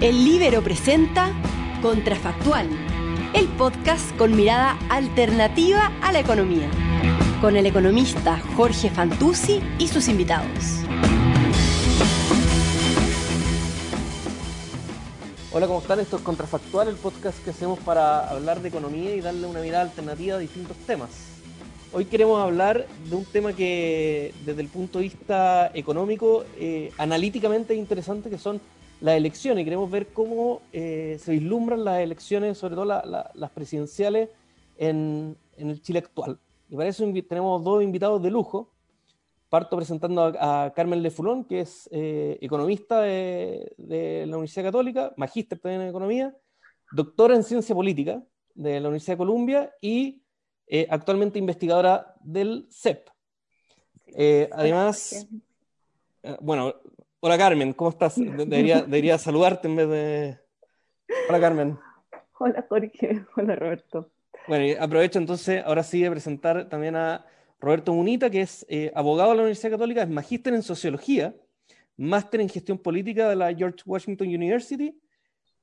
[0.00, 1.32] El Libero presenta
[1.82, 2.68] Contrafactual,
[3.34, 6.70] el podcast con mirada alternativa a la economía,
[7.40, 10.84] con el economista Jorge Fantuzzi y sus invitados.
[15.50, 15.98] Hola, ¿cómo están?
[15.98, 19.82] Esto es Contrafactual, el podcast que hacemos para hablar de economía y darle una mirada
[19.82, 21.10] alternativa a distintos temas.
[21.92, 27.72] Hoy queremos hablar de un tema que desde el punto de vista económico, eh, analíticamente
[27.72, 28.60] es interesante, que son
[29.00, 34.30] las elecciones y queremos ver cómo eh, se vislumbran las elecciones, sobre todo las presidenciales,
[34.76, 36.38] en, el Chile actual.
[36.68, 38.72] Y para eso tenemos dos invitados de lujo.
[39.48, 45.82] Parto presentando a, Carmen Lefulón, que es eh, economista de, la Universidad Católica, magíster también
[45.82, 46.36] en economía,
[46.92, 48.22] doctora en ciencia política
[48.54, 50.22] de la Universidad de Columbia y
[50.66, 53.08] eh, actualmente investigadora del CEP.
[54.52, 55.26] además,
[56.40, 56.74] bueno,
[57.20, 58.14] Hola Carmen, ¿cómo estás?
[58.14, 60.38] Debería, debería saludarte en vez de...
[61.28, 61.78] Hola Carmen.
[62.38, 64.12] Hola Jorge, hola Roberto.
[64.46, 67.26] Bueno, y aprovecho entonces ahora sí de presentar también a
[67.58, 71.34] Roberto Munita, que es eh, abogado de la Universidad Católica, es magíster en sociología,
[71.96, 74.96] máster en gestión política de la George Washington University,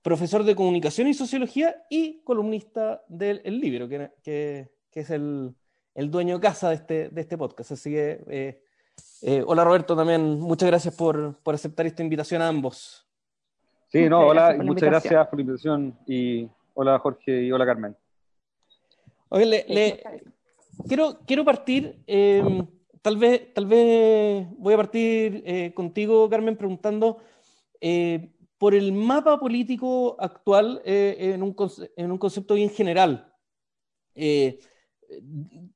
[0.02, 5.56] profesor de comunicación y sociología y columnista del libro, que, que, es el,
[5.94, 7.72] el, dueño de casa de este, de este podcast.
[7.72, 8.62] Así que eh,
[9.28, 13.08] eh, hola Roberto, también muchas gracias por, por, aceptar esta invitación a ambos.
[13.88, 17.96] Sí, no, hola, muchas gracias por la invitación y hola Jorge y hola Carmen.
[20.88, 22.68] quiero, quiero partir, em,
[23.02, 27.18] tal, vez, tal vez voy a partir eh, contigo Carmen preguntando
[27.82, 31.56] eh, por el mapa político actual en un,
[31.96, 33.34] en, un, concepto bien general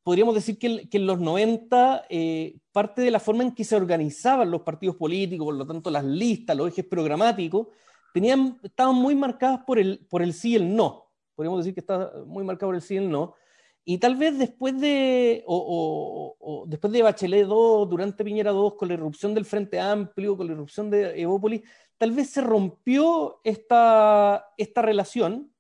[0.04, 4.52] podríamos decir que, en los 90 eh, parte de la forma en que se organizaban
[4.52, 7.68] los partidos políticos, por lo tanto las listas, los ejes programáticos,
[8.14, 11.12] tenían, estaban muy marcadas por el, por el sí y el no.
[11.36, 13.36] Podríamos decir que está muy marcado por el sí y el no.
[13.86, 18.94] Y tal vez después de, o, después de Bachelet 2, durante Piñera 2, con la
[18.94, 21.62] irrupción del Frente Amplio, con la irrupción de Evópolis,
[21.98, 25.52] tal vez se rompió esta, esta relación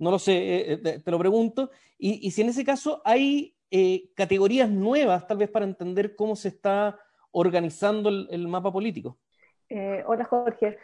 [0.00, 1.70] no lo sé, eh, eh, te lo pregunto.
[1.98, 6.48] Y, si en ese caso hay eh, categorías nuevas, tal vez para entender cómo se
[6.48, 6.98] está
[7.30, 9.18] organizando el, mapa político.
[10.06, 10.78] hola Jorge.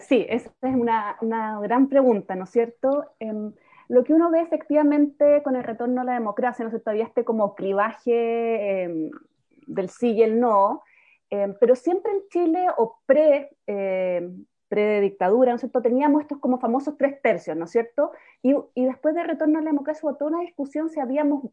[0.00, 1.16] sí, esa es una,
[1.62, 3.06] gran pregunta, ¿no es cierto?
[3.18, 3.52] Em,
[3.88, 6.84] lo que uno ve efectivamente con el retorno a la democracia, ¿no cierto?
[6.84, 9.10] Todavía este como clivaje em,
[9.66, 10.82] del sí y el no,
[11.30, 13.50] em, pero siempre en Chile o pre
[14.70, 15.82] predictadura, ¿no es cierto?
[15.82, 18.12] Teníamos estos como famosos tres tercios, ¿no es cierto?
[18.40, 21.44] Y, después del retorno a la democracia hubo toda una discusión si habíamos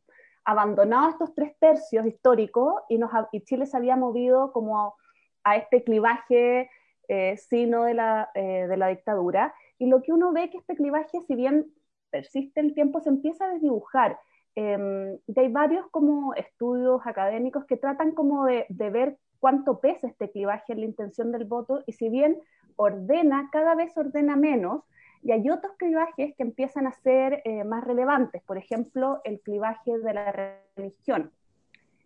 [0.45, 4.95] abandonado estos tres tercios históricos y, nos, y Chile se había movido como
[5.43, 6.69] a, este clivaje
[7.07, 9.53] eh, sino de la, eh, de la dictadura.
[9.79, 11.65] Y lo que uno ve que este clivaje, si bien
[12.11, 14.19] persiste el tiempo, se empieza a desdibujar.
[14.55, 20.07] Eh, y hay varios como estudios académicos que tratan como de, de ver cuánto pesa
[20.07, 22.39] este clivaje en la intención del voto y si bien
[22.77, 24.83] ordena, cada vez ordena menos,
[25.23, 29.97] y hay otros clivajes que empiezan a ser eh, más relevantes, por ejemplo, el clivaje
[29.97, 31.31] de la religión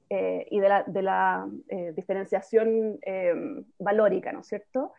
[0.10, 3.00] eh, y de la, eh, diferenciación
[3.78, 4.94] valórica, ¿no es cierto?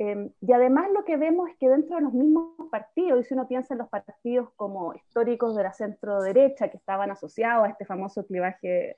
[0.00, 3.48] y además lo que vemos es que dentro de los mismos partidos, y si uno
[3.48, 7.84] piensa en los partidos como históricos de la centro derecha que estaban asociados a este
[7.84, 8.94] famoso clivaje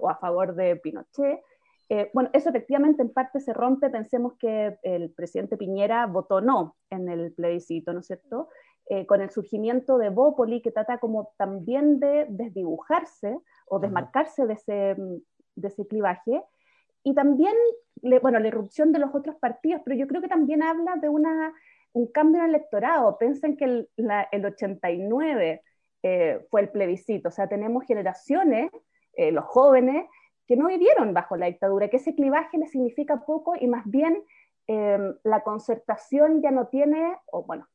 [0.00, 1.40] o a favor de Pinochet,
[1.88, 3.90] eh, bueno, eso efectivamente en parte se rompe.
[3.90, 8.48] Pensemos que el presidente Piñera votó no en el plebiscito, ¿no es cierto?
[8.88, 13.38] Eh, con el surgimiento de Bópoli, que trata como también de desdibujarse
[13.68, 14.96] o desmarcarse de ese,
[15.54, 16.42] de ese clivaje.
[17.04, 17.54] Y también,
[18.20, 21.52] bueno, la irrupción de los otros partidos, pero yo creo que también habla de una,
[21.92, 23.16] un cambio en el electorado.
[23.16, 23.88] Piensen que el,
[24.32, 25.62] el 89
[26.02, 28.70] eh, fue el plebiscito, o sea, tenemos generaciones,
[29.32, 30.04] los jóvenes,
[30.46, 34.22] que no vivieron bajo la dictadura, que ese clivaje les significa poco y más bien
[34.66, 37.68] em, la concertación ya no tiene, o bueno,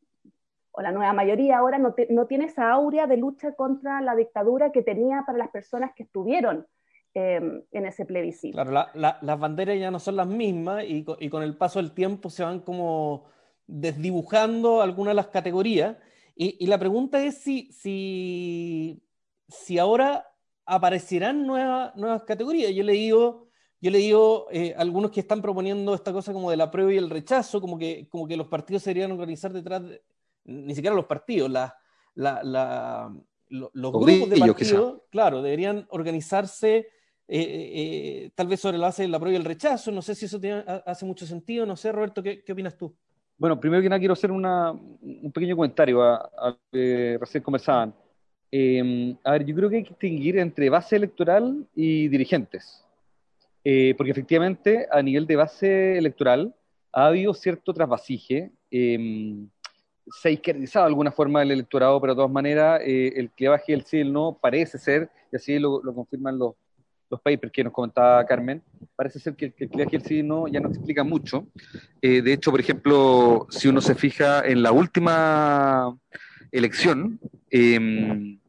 [0.72, 4.72] o la nueva mayoría ahora no, no, tiene esa aurea de lucha contra la dictadura
[4.72, 6.66] que tenía para las personas que estuvieron
[7.14, 8.56] em, en ese plebiscito.
[8.56, 12.30] Claro, las banderas ya no son las mismas y, y, con el paso del tiempo
[12.30, 13.26] se van como
[13.68, 15.98] desdibujando algunas de las categorías.
[16.36, 19.04] Y, y la pregunta es si, si,
[19.50, 20.31] si ahora
[20.72, 22.74] aparecerán nuevas, nuevas categorías.
[22.74, 23.50] Yo le digo,
[23.82, 26.98] yo le digo eh, algunos que están proponiendo esta cosa como de la prueba y
[26.98, 30.02] el rechazo, como que, como que los partidos se deberían organizar detrás, de,
[30.46, 31.76] ni siquiera los partidos, la,
[32.16, 33.14] la,
[33.50, 36.88] los grupos de partidos, claro, deberían organizarse eh,
[37.28, 39.92] eh, tal vez sobre la base de la prueba y el rechazo.
[39.92, 41.66] No sé si eso tiene, hace mucho sentido.
[41.66, 42.96] No sé, Roberto, ¿qué, qué opinas tú?
[43.38, 47.94] Bueno, primero que nada quiero hacer un pequeño comentario a, lo que recién conversaban.
[48.52, 52.86] Em, a ver, yo creo que hay que distinguir entre base electoral y dirigentes.
[53.64, 56.54] Eh, porque efectivamente, a nivel de base electoral,
[56.92, 58.52] ha habido cierto trasvasije.
[58.70, 59.46] Eh,
[60.08, 63.48] se ha izquierdizado de alguna forma el electorado, pero de todas maneras, eh, el que
[63.48, 66.56] baje el sí y el no parece ser, y así lo, confirman los,
[67.10, 68.62] los papers que nos comentaba Carmen,
[68.96, 69.54] parece ser que, el
[69.88, 71.48] que el sí y no ya no explica mucho.
[72.02, 75.98] Eh, de hecho, por ejemplo, si uno se fija en la última
[76.52, 77.20] elección,
[77.50, 78.41] em,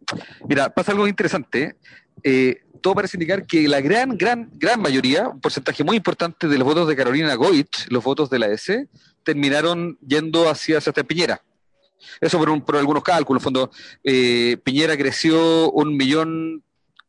[0.49, 1.77] mira, pasa algo interesante.
[2.23, 6.59] Eh, todo parece indicar que la gran, gran, gran mayoría, un porcentaje muy importante de
[6.59, 8.89] los votos de Carolina Goich, los votos de la S,
[9.23, 11.43] terminaron yendo hacia Sebastián Piñera.
[12.21, 13.41] Eso por, por algunos cálculos.
[13.41, 13.71] En fondo,
[14.03, 16.63] eh, Piñera creció un millón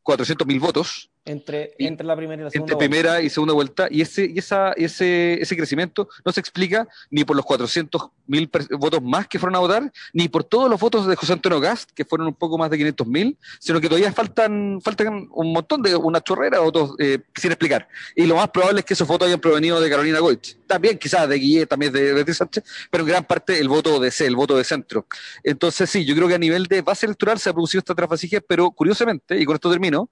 [0.04, 3.88] cuatrocientos mil votos entre, entre la primera y la segunda Entre primera y segunda vuelta.
[3.90, 8.50] Y, ese, y esa, ese, ese crecimiento no se explica ni por los 400 mil
[8.72, 11.92] votos más que fueron a votar, ni por todos los votos de José Antonio Gast,
[11.92, 15.82] que fueron un poco más de 500 mil, sino que todavía faltan, faltan un montón
[15.82, 17.88] de, una chorrera de votos eh, sin explicar.
[18.16, 20.58] Y lo más probable es que esos votos hayan provenido de Carolina Goich.
[20.68, 24.12] También quizás de Guille, también de Beatriz Sánchez, pero en gran parte el voto de
[24.12, 25.06] C, el voto de centro.
[25.44, 28.42] Entonces sí, yo creo que a nivel de base electoral se ha producido esta trasfasigia,
[28.42, 30.10] pero curiosamente, y con esto termino,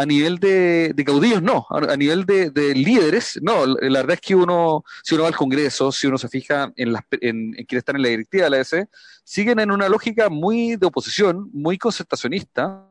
[0.00, 3.66] a nivel de, caudillos no, a, nivel de, líderes no.
[3.66, 6.94] La verdad es que uno, si uno va al Congreso, si uno se fija en,
[6.94, 8.86] las, en, quienes están en la directiva de la ES,
[9.24, 12.82] siguen en una lógica muy de oposición, muy concertacionista,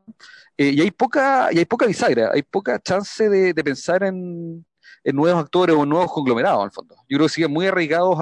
[0.55, 4.63] eh, y hay poca y hay poca bisagra, hay poca chance de, pensar en,
[5.05, 6.95] nuevos actores o nuevos conglomerados, en el fondo.
[7.09, 8.19] Yo creo que siguen muy arraigados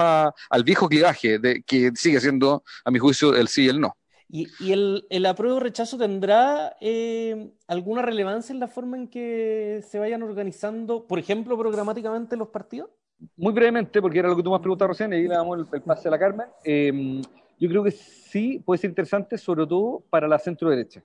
[0.49, 3.97] al viejo clivaje, de, que sigue siendo, a mi juicio, el sí y el no.
[4.29, 9.99] ¿Y, el, el apruebo rechazo tendrá eh, alguna relevancia en la forma en que se
[9.99, 12.89] vayan organizando, por ejemplo, programáticamente los partidos?
[13.37, 15.67] Muy brevemente, porque era lo que tú me has preguntado recién, y ahí le damos
[15.71, 16.47] el, pase a la Carmen.
[16.63, 17.21] Em,
[17.57, 21.01] yo creo que sí puede ser interesante, sobre todo para la centro derecha.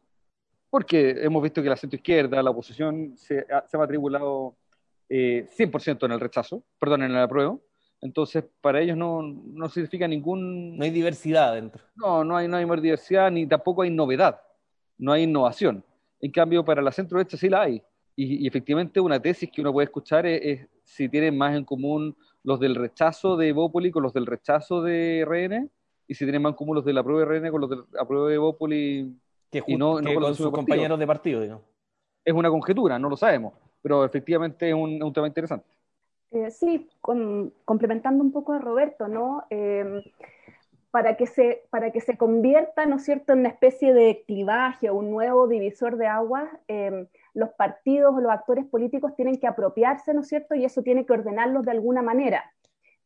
[0.69, 4.57] Porque hemos visto que la centro izquierda, la oposición, se, se ha matriculado
[5.09, 7.61] eh, 100% en el rechazo, perdón, en el apruebo.
[8.03, 10.77] Entonces, para ellos no, no significa ningún...
[10.77, 11.85] No hay diversidad dentro.
[11.95, 14.41] No, no hay, no hay diversidad ni tampoco hay novedad,
[14.99, 15.85] no hay innovación.
[16.21, 17.81] En cambio, para la centro derecha sí la hay.
[18.17, 22.59] Y, efectivamente una tesis que uno puede escuchar es, si tienen más en común los
[22.59, 25.71] del rechazo de Bópoli con los del rechazo de RN,
[26.09, 27.77] y si tienen más en común los de la prueba de RN con los de
[27.93, 29.17] la prueba de Bópoli
[29.49, 31.41] que y no, con, sus compañeros de partido.
[31.41, 31.63] Digamos.
[32.25, 35.67] Es una conjetura, no lo sabemos, pero efectivamente es un tema interesante.
[36.33, 36.89] Eh, sí,
[37.65, 39.45] complementando un poco a Roberto, ¿no?
[39.51, 40.03] Em,
[40.91, 44.91] para, que se, para que se convierta, ¿no es cierto?, en una especie de clivaje
[44.91, 50.15] un nuevo divisor de aguas, em, los partidos o los actores políticos tienen que apropiarse,
[50.15, 52.51] ¿no es cierto?, y eso tiene que ordenarlos de alguna manera.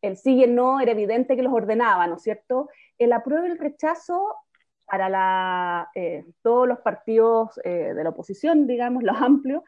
[0.03, 2.69] El sí y el no era evidente que los ordenaba, ¿no es cierto?
[2.99, 4.37] El apruebo y el rechazo
[4.87, 9.65] para eh, todos los partidos eh, de la oposición, digamos, los amplios,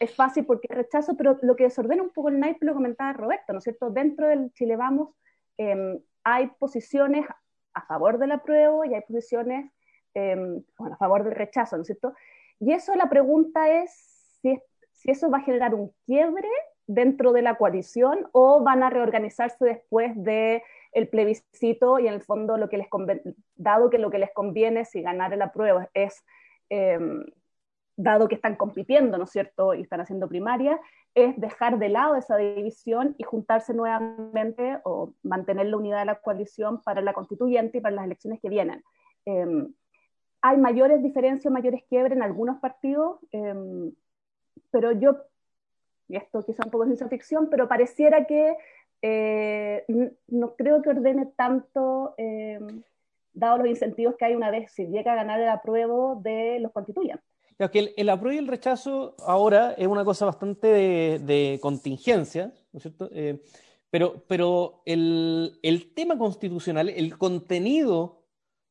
[0.00, 3.52] es fácil porque rechazo, pero lo que desordena un poco el naipe lo comentaba Roberto,
[3.52, 3.90] ¿no es cierto?
[3.90, 5.10] Dentro del Chile Vamos
[5.56, 7.26] em, hay posiciones
[7.74, 9.70] a favor del apruebo y hay posiciones
[10.14, 12.14] em, a favor del rechazo, ¿no es cierto?
[12.60, 13.90] Y eso la pregunta es
[14.40, 14.58] si,
[14.92, 16.48] si eso va a generar un quiebre
[16.86, 22.22] dentro de la coalición o van a reorganizarse después de el plebiscito y en el
[22.22, 22.88] fondo lo que les
[23.54, 26.22] dado que lo que les conviene si ganar el apruebo es
[26.68, 27.24] em,
[28.02, 30.80] dado que están compitiendo, ¿no es cierto?, y están haciendo primaria,
[31.14, 36.20] es dejar de lado esa división y juntarse nuevamente o mantener la unidad de la
[36.20, 38.82] coalición para la constituyente y para las elecciones que vienen.
[39.24, 39.72] Em,
[40.40, 43.92] hay mayores diferencias, mayores quiebres en algunos partidos, em,
[44.70, 45.16] pero yo,
[46.08, 48.56] y esto quizá un poco es ciencia ficción, pero pareciera que
[49.04, 49.84] eh,
[50.28, 52.82] no creo que ordene tanto, em,
[53.34, 56.72] dado los incentivos que hay una vez si llega a ganar el apruebo de los
[56.72, 57.31] constituyentes
[57.70, 60.68] que el, apruebo y el rechazo ahora es una cosa bastante
[61.18, 63.08] de, contingencia, ¿no es cierto?
[63.12, 63.42] Eh,
[63.90, 68.24] pero pero el, tema constitucional, el contenido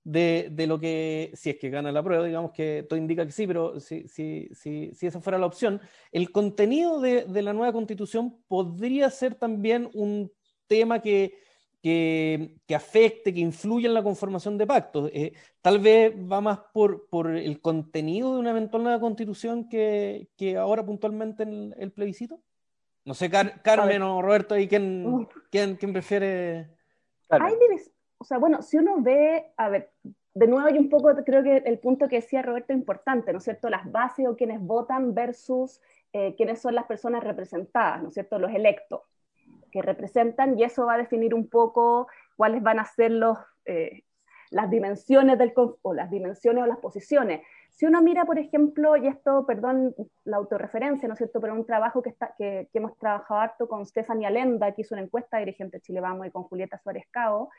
[0.03, 3.45] de, lo que, si es que gana la prueba, digamos que todo indica que sí,
[3.45, 5.79] pero si, si, si, si esa fuera la opción,
[6.11, 10.31] el contenido de, de la nueva constitución podría ser también un
[10.67, 11.35] tema que
[11.81, 15.09] que, afecte, que influya en la conformación de pactos.
[15.13, 20.29] Eh, tal vez va más por, por, el contenido de una eventual nueva constitución que,
[20.37, 22.41] que ahora puntualmente en el plebiscito.
[23.03, 26.69] No sé, Carmen o Roberto, ¿y quién, quién, quién, prefiere?
[27.29, 27.53] Hay
[28.19, 29.91] o sea, bueno, si uno ve, a ver,
[30.35, 33.39] de nuevo hay un poco, creo que el punto que decía Roberto es importante, ¿no
[33.39, 33.67] es cierto?
[33.71, 35.81] Las bases o quienes votan versus
[36.13, 38.37] eh, quiénes son las personas representadas, ¿no es cierto?
[38.37, 39.01] Los electos
[39.71, 44.03] que representan y eso va a definir un poco cuáles van a ser los, eh,
[44.51, 47.41] las dimensiones del o las dimensiones o las posiciones.
[47.69, 51.65] Si uno mira, por ejemplo, y esto, perdón, la autorreferencia, ¿no es cierto?, pero un
[51.65, 55.77] trabajo que, está, que, hemos trabajado harto con Stephanie Alenda, que hizo una encuesta dirigente
[55.77, 57.49] de Chile Vamos, y con Julieta Suárez Cao,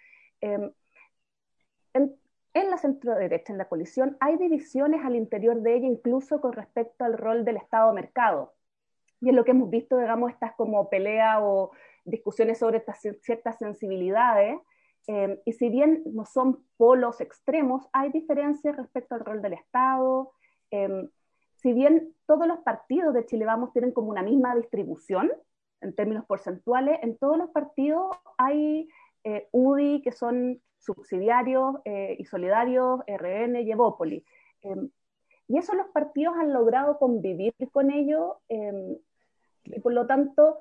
[0.40, 0.71] em,
[1.95, 2.14] en,
[2.54, 6.52] en, la centro derecha, en la coalición, hay divisiones al interior de ella, incluso con
[6.52, 8.54] respecto al rol del Estado-mercado.
[9.21, 11.73] Y es lo que hemos visto, digamos, estas como pelea o
[12.04, 12.85] discusiones sobre
[13.21, 14.59] ciertas sensibilidades,
[15.06, 20.32] Em, y si bien no son polos extremos, hay diferencias respecto al rol del Estado.
[20.71, 21.09] Em,
[21.56, 25.30] si bien todos los partidos de Chile Vamos tienen como una misma distribución
[25.80, 28.88] en términos porcentuales, en todos los partidos hay
[29.25, 34.25] eh, UDI que son subsidiarios eh, y solidarios, RN y Evópoli.
[34.62, 34.90] Em,
[35.49, 40.59] y eso los partidos han logrado convivir con ello y por lo tanto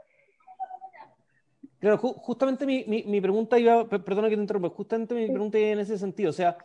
[1.82, 5.80] Claro, justamente mi, mi, pregunta iba, perdona que te interrumpa, justamente mi pregunta iba en
[5.80, 6.30] ese sentido.
[6.30, 6.56] O sea,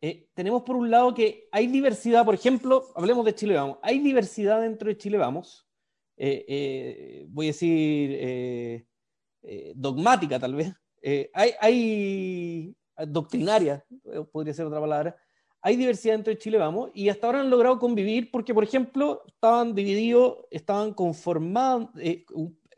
[0.00, 3.98] eh, tenemos por un lado que hay diversidad, por ejemplo, hablemos de Chile Vamos, hay
[3.98, 5.66] diversidad dentro de Chile Vamos,
[6.16, 8.86] eh, eh, voy a decir
[9.74, 10.72] dogmática tal vez,
[11.34, 13.84] hay, hay doctrinaria,
[14.32, 15.14] podría ser otra palabra,
[15.60, 19.24] hay diversidad dentro de Chile Vamos y hasta ahora han logrado convivir porque, por ejemplo,
[19.26, 21.90] estaban divididos, estaban conformados,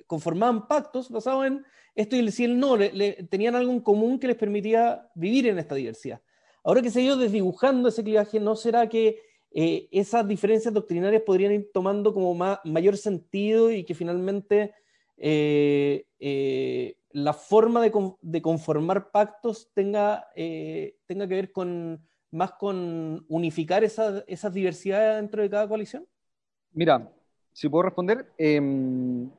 [0.06, 4.36] conformaban pactos basados en esto y el no, le, tenían algo en común que les
[4.36, 6.20] permitía vivir en esta diversidad.
[6.62, 9.20] Ahora que se ha ido desdibujando ese clivaje, ¿no será que
[9.52, 14.74] eh, esas diferencias doctrinarias podrían ir tomando como mayor sentido y que finalmente
[15.16, 23.82] eh, eh, la forma de, conformar pactos tenga, tenga que ver con más con unificar
[23.82, 26.06] esas esa diversidades dentro de cada coalición?
[26.72, 27.10] Mira,
[27.52, 29.30] si puedo responder, em,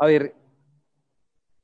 [0.00, 0.34] a ver,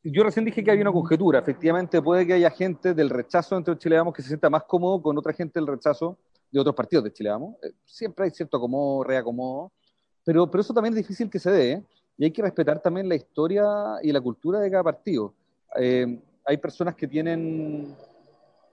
[0.02, 1.38] yo recién dije que hay una conjetura.
[1.38, 4.64] Efectivamente, puede que haya gente del rechazo dentro de Chile Vamos que se sienta más
[4.64, 6.18] cómodo con otra gente del rechazo
[6.52, 7.56] de otros partidos de Chile Vamos.
[7.62, 9.72] Eh, siempre hay cierto acomodo, reacomodo,
[10.22, 11.72] pero, pero eso también es difícil que se dé.
[11.72, 11.82] ¿eh?
[12.18, 13.64] Y hay que respetar también la historia
[14.02, 15.32] y la cultura de cada partido.
[15.74, 17.96] Eh, hay personas que tienen,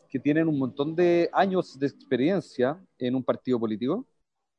[0.10, 4.06] que tienen un montón de años de experiencia en un partido político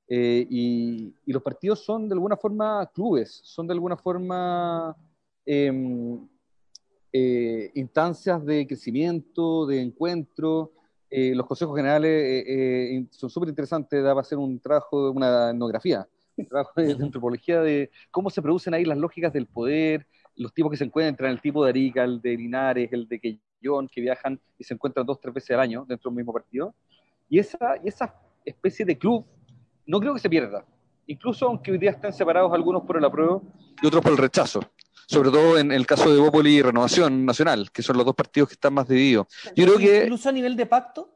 [0.06, 4.94] eh, y, los partidos son de alguna forma clubes, son de alguna forma
[5.46, 6.28] em,
[7.12, 10.72] eh, instancias de crecimiento, de encuentro.
[11.08, 16.06] Eh, los consejos generales son súper interesantes, da para hacer un trabajo, una etnografía,
[16.36, 20.06] un trabajo de, antropología de cómo se producen ahí las lógicas del poder,
[20.36, 23.88] los tipos que se encuentran, el tipo de Arica, el de Linares, el de Quellón,
[23.88, 26.74] que viajan y se encuentran dos, tres veces al año dentro del mismo partido.
[27.28, 29.24] Y esa, y esa especie de club
[29.86, 30.64] no creo que se pierda.
[31.06, 33.42] Incluso aunque hoy día estén separados algunos por el apruebo
[33.82, 34.60] y otros por el rechazo.
[35.06, 38.48] Sobre todo en el caso de Bópoli y Renovación Nacional, que son los dos partidos
[38.48, 39.26] que están más divididos.
[39.54, 40.02] Yo creo que.
[40.04, 41.10] Incluso a nivel de pacto.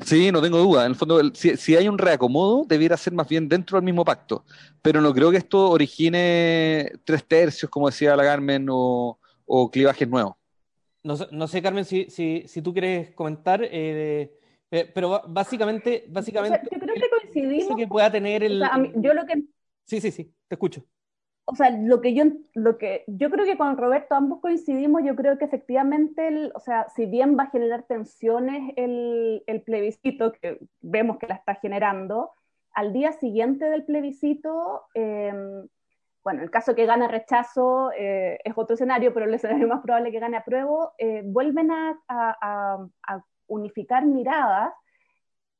[0.00, 0.84] Sí, no tengo duda.
[0.84, 4.44] En el fondo, si, hay un reacomodo, debiera ser más bien dentro del mismo pacto.
[4.80, 9.18] Pero no creo que esto origine tres tercios, como decía la Carmen, o,
[9.72, 10.34] clivajes nuevos.
[11.02, 13.60] No, sé, Carmen, si, si, tú quieres comentar.
[13.64, 14.32] Eh,
[14.70, 16.60] eh, pero básicamente, básicamente.
[16.70, 17.08] yo creo que
[17.76, 18.62] que pueda tener el.
[18.96, 19.44] yo lo que.
[19.84, 20.84] Sí, sí, sí, te escucho.
[21.50, 25.16] O sea, lo que yo, lo que yo creo que con Roberto ambos coincidimos, yo
[25.16, 30.32] creo que efectivamente, el, o sea, si bien va a generar tensiones el, el, plebiscito,
[30.32, 32.32] que vemos que la está generando,
[32.74, 35.66] al día siguiente del plebiscito, em,
[36.22, 40.12] bueno, el caso que gana rechazo eh, es otro escenario, pero el escenario más probable
[40.12, 44.74] que gane apruebo, eh, vuelven a, a, a unificar miradas,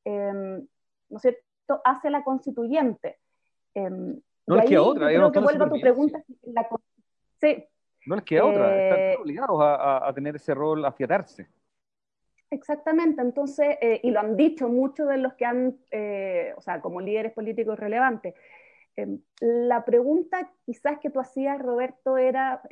[0.04, 0.66] em,
[1.08, 1.47] ¿no es cierto?,
[1.84, 3.18] hacia la constituyente.
[3.74, 5.08] No les queda otra.
[5.08, 6.22] Creo que vuelvo a tu pregunta.
[7.40, 7.64] sí.
[8.06, 8.84] No les queda otra.
[8.84, 11.46] Están eh, obligados a, tener ese rol, a fiatarse.
[12.50, 16.80] Exactamente, entonces, eh, y lo han dicho muchos de los que han, eh, o sea,
[16.80, 18.34] como líderes políticos relevantes.
[18.96, 22.62] Em, la pregunta quizás que tú hacías, Roberto, era,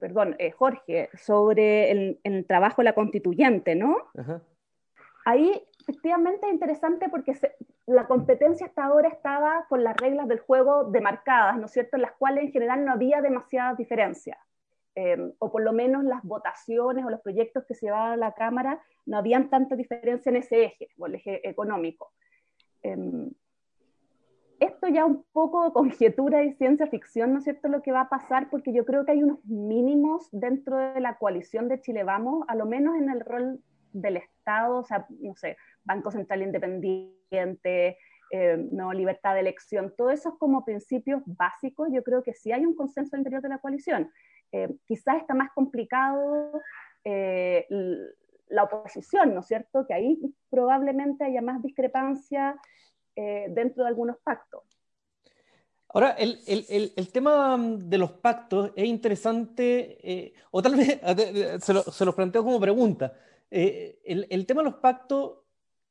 [0.00, 3.98] perdón, Jorge, sobre el, el, trabajo de la constituyente, ¿no?
[4.16, 4.40] Ajá
[5.26, 7.34] ahí efectivamente es interesante porque
[7.86, 12.02] la competencia hasta ahora estaba con las reglas del juego demarcadas, ¿no es cierto?, en
[12.02, 14.36] las cuales en general no había demasiadas diferencias,
[14.96, 18.32] em, o por lo menos las votaciones o los proyectos que se llevaban a la
[18.32, 22.12] Cámara no habían tanta diferencia en ese eje, el eje económico.
[22.82, 23.30] Em,
[24.58, 28.08] esto ya un poco conjetura y ciencia ficción, ¿no es cierto?, lo que va a
[28.08, 32.44] pasar, porque yo creo que hay unos mínimos dentro de la coalición de Chile Vamos,
[32.48, 33.60] a lo menos en el rol
[34.00, 37.98] del Estado, o sea, no sé, Banco Central Independiente,
[38.32, 42.52] eh, no libertad de elección, todo eso es como principios básicos, yo creo que sí
[42.52, 44.10] hay un consenso al interior de la coalición.
[44.52, 46.52] Eh, quizás está más complicado
[47.04, 47.66] eh,
[48.48, 49.86] la oposición, ¿no es cierto?
[49.86, 50.18] Que ahí
[50.50, 52.58] probablemente haya más discrepancia
[53.16, 54.62] eh, dentro de algunos pactos.
[55.88, 61.00] Ahora, el, el, el, tema de los pactos es interesante, o tal vez
[61.64, 63.14] se, lo, se los planteo como pregunta.
[63.50, 65.38] El, tema de los pactos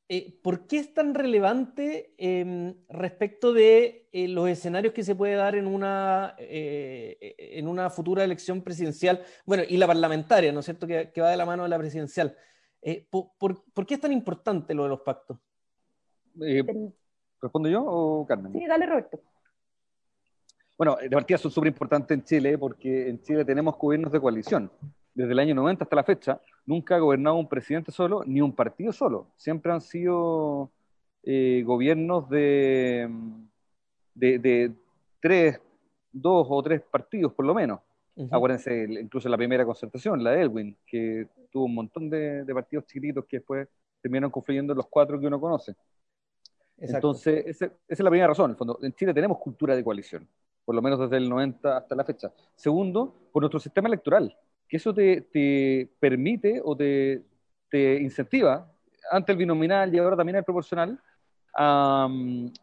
[0.08, 5.34] eh, ¿por qué es tan relevante em, respecto de eh, los escenarios que se puede
[5.34, 9.24] dar en una, eh, en una futura elección presidencial?
[9.44, 12.36] Bueno, y la parlamentaria, ¿no es cierto?, que, va de la mano de la presidencial.
[13.10, 15.38] Por, qué es tan importante lo de los pactos?
[17.42, 18.52] ¿Respondo yo o Carmen?
[18.52, 19.20] Sí, dale, Roberto.
[20.78, 24.70] Bueno, de partida son súper importantes en Chile porque en Chile tenemos gobiernos de coalición
[25.16, 28.54] desde el año 90 hasta la fecha, nunca ha gobernado un presidente solo ni un
[28.54, 29.28] partido solo.
[29.34, 30.70] Siempre han sido
[31.22, 33.08] eh, gobiernos de,
[34.14, 34.72] de,
[35.18, 35.58] tres,
[36.12, 37.80] dos o tres partidos por lo menos.
[38.30, 43.24] Acuérdense, incluso la primera concertación, la de Elwin, que tuvo un montón de, partidos chiquititos
[43.24, 43.68] que después
[44.02, 45.74] terminaron confluyendo en los cuatro que uno conoce.
[46.78, 48.50] Entonces, esa, es la primera razón.
[48.50, 50.28] En, fondo, en Chile tenemos cultura de coalición,
[50.62, 52.32] por lo menos desde el 90 hasta la fecha.
[52.54, 54.36] Segundo, por nuestro sistema electoral
[54.68, 57.22] que eso te, permite o te,
[58.00, 58.72] incentiva
[59.10, 60.98] ante el binominal y ahora también el proporcional
[61.54, 62.08] a,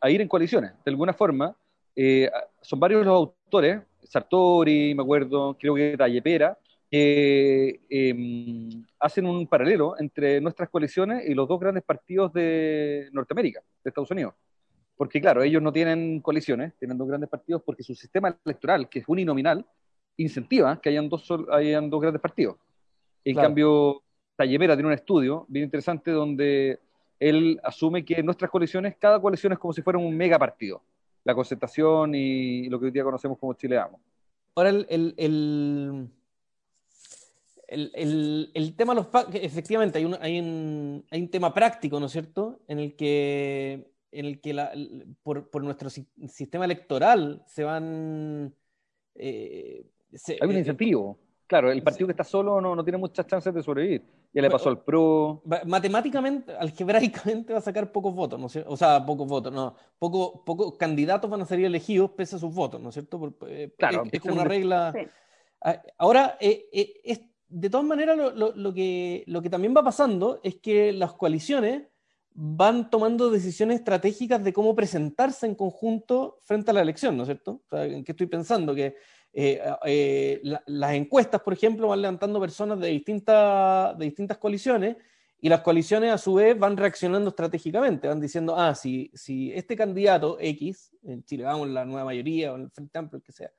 [0.09, 0.71] ir en coaliciones.
[0.83, 1.55] De alguna forma,
[1.95, 2.29] eh,
[2.61, 6.57] son varios los autores, Sartori, me acuerdo, creo que Tallepera,
[6.93, 13.61] que em, hacen un paralelo entre nuestras coaliciones y los dos grandes partidos de Norteamérica,
[13.83, 14.35] de Estados Unidos.
[14.95, 18.99] Porque claro, ellos no tienen coaliciones, tienen dos grandes partidos porque su sistema electoral, que
[18.99, 19.65] es uninominal,
[20.17, 22.57] incentiva que hayan dos, hayan dos grandes partidos.
[23.25, 24.01] En cambio,
[24.35, 26.79] Tallemera tiene un estudio bien interesante donde
[27.19, 30.81] él asume que en nuestras coaliciones, cada coalición es como si fuera un mega partido.
[31.23, 33.81] La concertación y lo que hoy día conocemos como Chile
[34.55, 35.13] Ahora, el, el,
[37.67, 42.07] el, el, tema de los efectivamente hay un, hay, un, hay un tema práctico, ¿no
[42.07, 44.73] es cierto?, en el que, en el que la,
[45.23, 48.53] por, por, nuestro sistema electoral se van
[49.15, 49.85] eh,
[50.27, 51.17] hay un eh, incentivo.
[51.47, 54.03] Claro, el partido que está solo no, no tiene muchas chances de sobrevivir.
[54.33, 55.43] Ya le pasó al PRO.
[55.65, 59.75] Matemáticamente, algebraicamente va a sacar pocos votos, ¿no O sea, pocos votos, no.
[59.99, 63.35] Pocos poco candidatos van a ser elegidos pese a sus votos, ¿no es cierto?
[63.47, 64.03] Eh, claro.
[64.11, 64.93] Es, como una regla.
[65.61, 70.55] Ah, ahora, eh, de todas maneras, lo, lo, que, lo que también va pasando es
[70.55, 71.83] que las coaliciones
[72.33, 77.27] van tomando decisiones estratégicas de cómo presentarse en conjunto frente a la elección, ¿no es
[77.27, 77.61] cierto?
[77.65, 78.73] O sea, ¿En qué estoy pensando?
[78.73, 78.95] Que
[79.35, 84.95] eh, eh, las encuestas, por ejemplo, van levantando personas de, distintas de distintas coaliciones
[85.41, 89.75] y las coaliciones a su vez van reaccionando estratégicamente, van diciendo, ah, si, si este
[89.75, 93.51] candidato X, en Chile vamos, la nueva mayoría o el Frente Amplio, el que sea,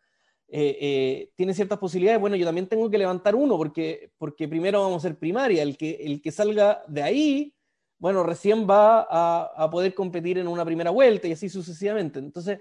[0.47, 5.05] eh, tiene ciertas posibilidades, bueno, yo también tengo que levantar uno porque, porque primero vamos
[5.05, 7.55] a ser primaria, el que, el que salga de ahí,
[7.99, 12.21] bueno, recién va a, a poder competir en una primera vuelta y así sucesivamente.
[12.21, 12.61] Entonces,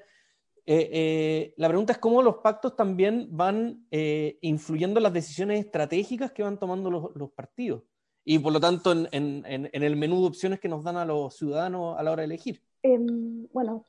[0.66, 5.60] eh, eh, la pregunta es cómo los pactos también van eh, influyendo en las decisiones
[5.60, 7.84] estratégicas que van tomando los, partidos
[8.24, 12.00] y por lo tanto en, el menú de opciones que nos dan a los ciudadanos
[12.00, 12.62] a la hora de elegir.
[12.82, 13.84] Em, bueno,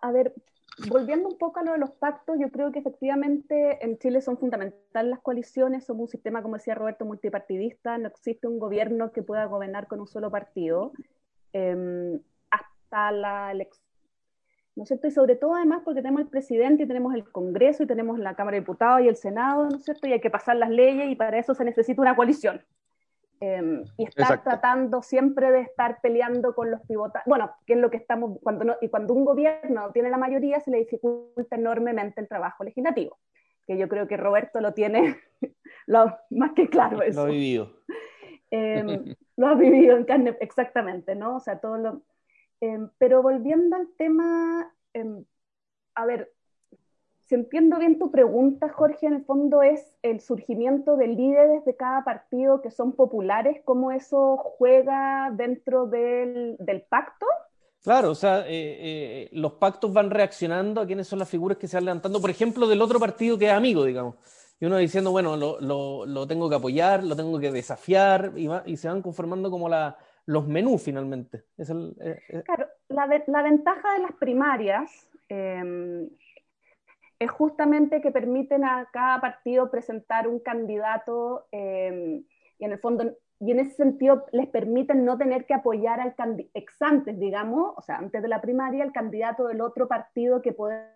[0.00, 0.32] a ver,
[0.88, 4.38] volviendo un poco a lo de los pactos, yo creo que efectivamente en Chile son
[4.38, 9.22] fundamentales las coaliciones, somos un sistema, como decía Roberto, multipartidista, no existe un gobierno que
[9.22, 10.92] pueda gobernar con un solo partido.
[11.52, 12.18] Em,
[12.50, 13.85] hasta la elección
[14.76, 15.06] ¿no es cierto?
[15.06, 18.34] Y sobre todo además porque tenemos el presidente y tenemos el Congreso y tenemos la
[18.34, 20.06] Cámara de Diputados y el Senado, ¿no es cierto?
[20.06, 22.60] Y hay que pasar las leyes y para eso se necesita una coalición.
[23.40, 27.90] Em, y estar tratando siempre de estar peleando con los pivotes, bueno, que es lo
[27.90, 32.28] que estamos, cuando y cuando un gobierno tiene la mayoría se le dificulta enormemente el
[32.28, 33.18] trabajo legislativo,
[33.66, 35.18] que yo creo que Roberto lo tiene
[35.86, 37.20] lo, más que claro eso.
[37.20, 37.72] Lo ha vivido.
[38.50, 41.36] Em, lo ha vivido en carne, exactamente, ¿no?
[41.36, 42.02] O sea, todo lo
[42.60, 45.24] Em, pero volviendo al tema, em,
[45.94, 46.32] a ver,
[47.26, 51.74] si entiendo bien tu pregunta, Jorge, en el fondo es el surgimiento de líderes de
[51.74, 56.56] cada partido que son populares, cómo eso juega dentro del,
[56.88, 57.26] pacto.
[57.82, 61.66] Claro, o sea, eh, eh, los pactos van reaccionando a quiénes son las figuras que
[61.66, 64.14] se van levantando, por ejemplo, del otro partido que es amigo, digamos.
[64.60, 69.02] Y uno diciendo, bueno, lo, tengo que apoyar, lo tengo que desafiar, y se van
[69.02, 71.44] conformando como la, los menús finalmente.
[71.56, 72.42] Es eh, eh.
[72.44, 76.08] Claro, la, la, ventaja de las primarias em,
[77.18, 82.24] es justamente que permiten a cada partido presentar un candidato em,
[82.58, 86.14] y en el fondo, y en ese sentido les permiten no tener que apoyar al
[86.54, 90.52] ex antes, digamos, o sea, antes de la primaria, el candidato del otro partido que
[90.52, 90.90] puede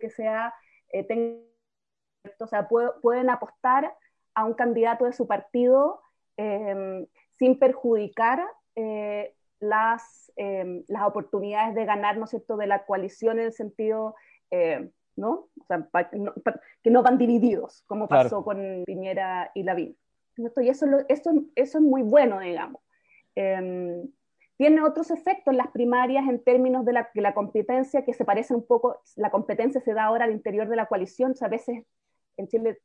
[0.00, 0.54] que sea,
[0.92, 1.44] eh,
[2.38, 3.94] o sea, pueden apostar
[4.34, 6.00] a un candidato de su partido
[6.36, 7.06] em,
[7.44, 8.42] sin perjudicar
[8.74, 13.52] eh, las, em, las oportunidades de ganar, ¿no es cierto?, de la coalición en el
[13.52, 14.14] sentido,
[14.50, 15.48] eh, ¿no?
[15.60, 15.86] O sea,
[16.82, 19.94] que no van divididos, como pasó con Piñera y Lavín.
[20.38, 22.80] Y eso, eso, eso es muy bueno, digamos.
[23.34, 24.08] Em,
[24.56, 28.24] tiene otros efectos en las primarias en términos de la, de la, competencia que se
[28.24, 31.48] parece un poco, la competencia se da ahora al interior de la coalición, o sea,
[31.48, 31.84] a veces
[32.38, 32.80] en Chile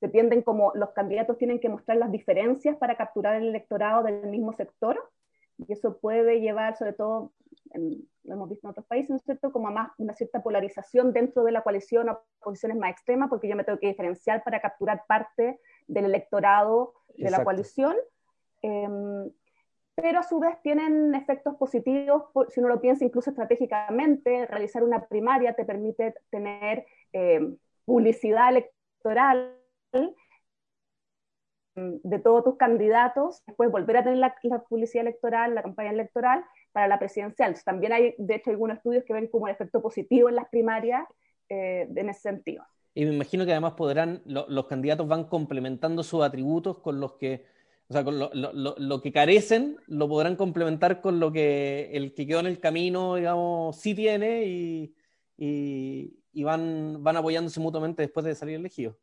[0.00, 4.26] se tienden como los candidatos tienen que mostrar las diferencias para capturar el electorado del
[4.28, 5.00] mismo sector,
[5.58, 7.32] y eso puede llevar, sobre todo,
[7.74, 11.12] lo hemos visto en otros países, ¿no es cierto?, como a más una cierta polarización
[11.12, 14.60] dentro de la coalición a posiciones más extremas, porque yo me tengo que diferenciar para
[14.60, 15.58] capturar parte
[15.88, 17.96] del electorado de la coalición.
[18.62, 19.30] Em,
[19.96, 25.06] pero a su vez tienen efectos positivos, si uno lo piensa incluso estratégicamente, realizar una
[25.06, 29.57] primaria te permite tener em, publicidad electoral
[31.74, 34.34] de todos tus candidatos, después volver a tener la,
[34.68, 37.54] publicidad electoral, la campaña electoral para la presidencial.
[37.64, 41.04] También hay, de hecho, algunos estudios que ven como un efecto positivo en las primarias
[41.48, 42.64] eh, en ese sentido.
[42.94, 47.44] Y me imagino que además podrán, los candidatos van complementando sus atributos con los que,
[47.88, 52.40] o sea, con lo, que carecen, lo podrán complementar con lo que el que quedó
[52.40, 54.94] en el camino, digamos, sí tiene y,
[55.36, 58.96] y, van, van apoyándose mutuamente después de salir elegidos.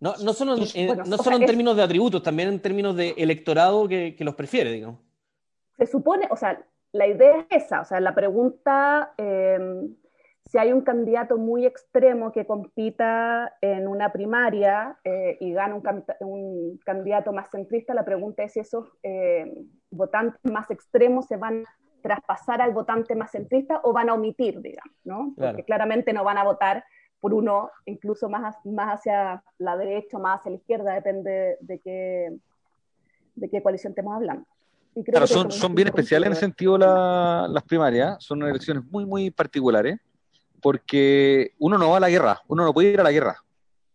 [0.00, 3.86] No, no solo en, no solo en términos de atributos, también en términos de electorado
[3.86, 4.98] que, que, los prefiere, digamos.
[5.76, 9.58] Se supone, o sea, la idea es esa, o sea, la pregunta, eh,
[10.50, 16.04] si hay un candidato muy extremo que compita en una primaria eh, y gana un,
[16.20, 19.52] un, candidato más centrista, la pregunta es si esos eh,
[19.90, 24.60] votantes más extremos se van a traspasar al votante más centrista o van a omitir,
[24.60, 25.34] digamos, ¿no?
[25.36, 26.82] Porque claramente no van a votar
[27.20, 32.36] por uno incluso más, más hacia la derecha más hacia la izquierda, depende de qué,
[33.34, 34.46] de qué coalición estemos hablando.
[35.04, 39.98] Claro, son, son bien especiales en ese sentido las primarias, son elecciones muy, muy particulares,
[40.60, 43.36] porque uno no va a la guerra, uno no puede ir a la guerra.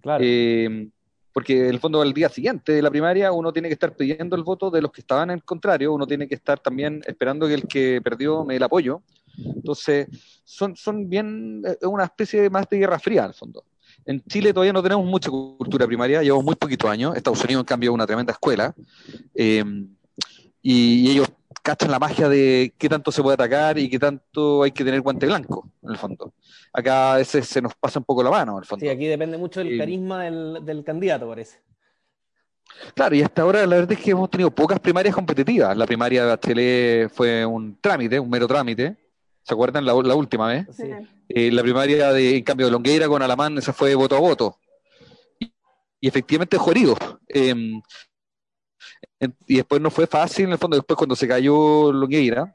[0.01, 0.23] Claro.
[0.25, 0.89] Eh,
[1.35, 4.38] porque en el fondo al día siguiente de la primaria uno tiene que estar pidiendo
[4.38, 7.55] el voto de los que estaban en contrario, uno tiene que estar también esperando que
[7.55, 9.01] el que perdió me dé el apoyo.
[9.38, 10.08] Entonces,
[10.43, 13.63] son, son bien, es una especie más de guerra fría, al fondo.
[14.06, 17.15] En Chile todavía no tenemos mucha cultura primaria, llevamos muy poquitos años.
[17.15, 18.74] Estados Unidos, en cambio, es una tremenda escuela.
[19.34, 19.63] Eh,
[20.62, 21.28] y, ellos
[21.62, 25.02] cachan la magia de qué tanto se puede atacar y qué tanto hay que tener
[25.02, 26.34] guante blanco, en el fondo.
[26.71, 28.84] Acá a veces se nos pasa un poco la mano, en el fondo.
[28.86, 31.62] Sí, aquí depende mucho del carisma del, del candidato, parece.
[32.93, 35.76] Claro, y hasta ahora la verdad es que hemos tenido pocas primarias competitivas.
[35.76, 39.04] La primaria de Bachelet fue un trámite, un mero trámite.
[39.45, 40.65] ¿Se acuerdan la, última vez?
[40.75, 40.89] Sí.
[41.29, 44.58] Eh, la primaria de, en cambio, de Longueira con Alamán, esa fue voto a voto.
[45.39, 46.97] Y, efectivamente dejó herido.
[47.27, 47.79] Em,
[49.45, 52.51] y después no fue fácil, en el fondo, después cuando se cayó Longueira,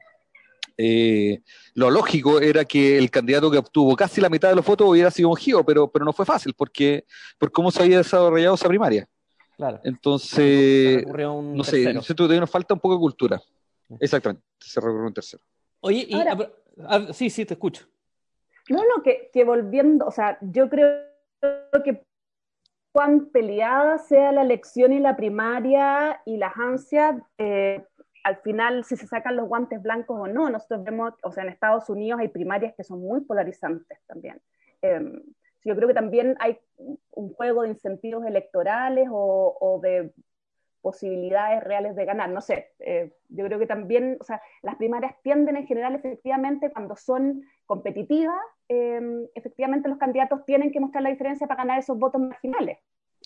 [0.75, 1.41] eh,
[1.75, 5.11] lo lógico era que el candidato que obtuvo casi la mitad de los votos hubiera
[5.11, 7.05] sido un pero, pero no fue fácil, porque
[7.37, 9.07] por cómo se había desarrollado esa primaria.
[9.55, 9.79] Claro.
[9.85, 13.41] Entonces, no sé, no sé, todavía nos falta un poco de cultura.
[13.97, 15.41] Exactamente, se recurrió un tercero.
[15.81, 16.15] Oye, y
[16.79, 17.87] Ah, sí, sí, te escucho.
[18.69, 21.03] No, no, que, que volviendo, o sea, yo creo
[21.83, 22.05] que
[22.91, 27.85] cuán peleada sea la elección y la primaria y las ansias, eh,
[28.23, 31.49] al final si se sacan los guantes blancos o no, nosotros vemos, o sea, en
[31.49, 34.41] Estados Unidos hay primarias que son muy polarizantes también.
[34.81, 35.23] Em,
[35.63, 36.59] yo creo que también hay
[37.11, 40.11] un juego de incentivos electorales o, o de
[40.81, 42.29] posibilidades reales de ganar.
[42.29, 46.71] No sé, eh, yo creo que también, o sea, las primarias tienden en general, efectivamente,
[46.71, 48.39] cuando son competitivas,
[48.69, 48.99] eh,
[49.35, 52.79] efectivamente los candidatos tienen que mostrar la diferencia para ganar esos votos marginales.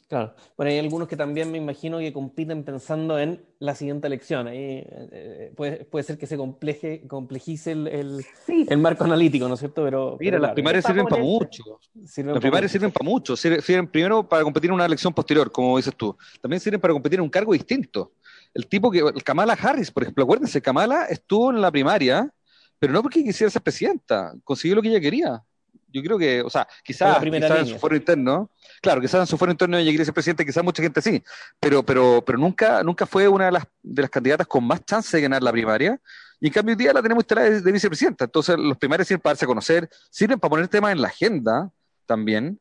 [0.07, 4.45] Claro, bueno, hay algunos que también me imagino que compiten pensando en la siguiente elección.
[4.47, 8.23] Ahí eh, eh, puede, puede, ser que se compleje, complejice el,
[8.69, 9.83] el, marco analítico, ¿no es cierto?
[9.83, 11.79] Pero, Mira, las primarias sirven para mucho.
[11.95, 13.35] las primarias sirven para mucho.
[13.35, 16.15] Sirven primero para competir en una elección posterior, como dices tú.
[16.39, 18.11] También sirven para competir en un cargo distinto.
[18.53, 22.31] El tipo que, el Kamala Harris, por ejemplo, acuérdense, Kamala estuvo en la primaria,
[22.77, 25.43] pero no porque quisiera ser presidenta, consiguió lo que ella quería.
[25.87, 28.49] Yo creo que, o sea, quizás, en su foro interno,
[28.81, 31.23] claro, quizás en su foro interno ella quiere ser presidente, quizás mucha gente sí,
[31.59, 35.15] pero, pero, pero nunca, nunca fue una de las, de las candidatas con más chance
[35.15, 35.99] de ganar la primaria.
[36.39, 38.25] Y en cambio hoy día la tenemos instalada de, vicepresidenta.
[38.25, 41.71] Entonces los primarios sirven para darse a conocer, sirven para poner temas en la agenda
[42.05, 42.59] también.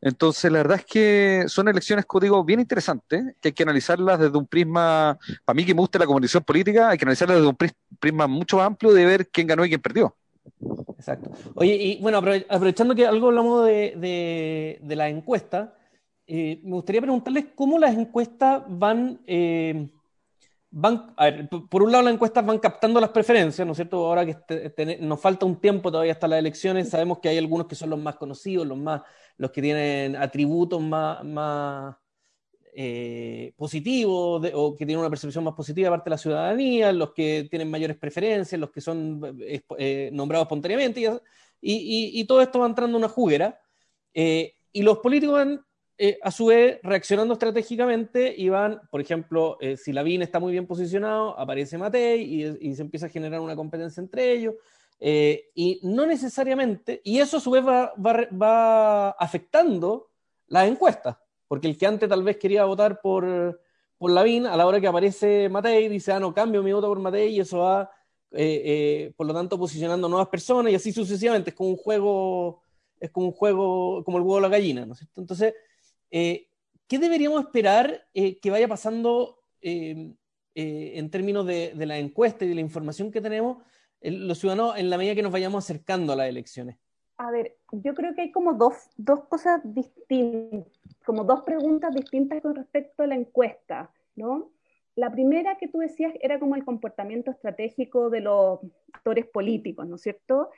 [0.00, 4.36] Entonces, la verdad es que son elecciones, digo, bien interesantes, que hay que analizarlas desde
[4.36, 7.56] un prisma, para mí que me gusta la comunicación política, hay que analizarlas desde un
[7.98, 10.16] prisma mucho más amplio de ver quién ganó y quién perdió.
[10.96, 11.30] Exacto.
[11.54, 15.74] Oye, y bueno, aprovechando que algo hablamos de, de, la encuesta,
[16.26, 19.20] me gustaría preguntarles cómo las encuestas van
[20.78, 24.04] van, a ver, por un lado las encuestas van captando las preferencias, ¿no es cierto?
[24.04, 27.38] Ahora que este, este, nos falta un tiempo todavía hasta las elecciones, sabemos que hay
[27.38, 29.00] algunos que son los más conocidos, los más,
[29.38, 31.96] los que tienen atributos más
[32.78, 37.46] eh, positivos o que tienen una percepción más positiva parte de la ciudadanía, los que
[37.50, 41.00] tienen mayores preferencias, los que son eh, eh, nombrados espontáneamente,
[41.60, 43.58] y, y, todo esto va entrando en una juguera.
[44.14, 45.66] y los políticos van
[45.98, 50.52] eh, a su vez, reaccionando estratégicamente, y van, por ejemplo, eh, si Lavín está muy
[50.52, 54.54] bien posicionado, aparece Matei y, se empieza a generar una competencia entre ellos.
[55.00, 60.10] Eh, y no necesariamente, y eso a su vez va, va, afectando
[60.48, 61.16] las encuestas,
[61.48, 63.60] porque el que antes tal vez quería votar por,
[63.98, 66.98] por Lavín, a la hora que aparece Matei, dice, ah, no, cambio mi voto por
[66.98, 67.90] Matei, y eso va,
[69.16, 72.62] por lo tanto, posicionando nuevas personas, y así sucesivamente, es como un juego,
[73.00, 75.20] es como un juego, como el huevo de la gallina, ¿no es cierto?
[75.20, 75.54] Entonces,
[76.10, 76.48] eh,
[76.88, 80.14] ¿Qué deberíamos esperar eh, que vaya pasando em,
[80.54, 83.58] eh, en términos de, la encuesta y de la información que tenemos
[84.00, 86.76] los ciudadanos en la medida que nos vayamos acercando a las elecciones?
[87.16, 90.75] A ver, yo creo que hay como dos, dos cosas distintas,
[91.06, 94.50] como dos preguntas distintas con respecto a la encuesta, ¿no?
[94.94, 98.60] La primera que tú decías era como el comportamiento estratégico de los
[98.92, 100.50] actores políticos, ¿no es cierto?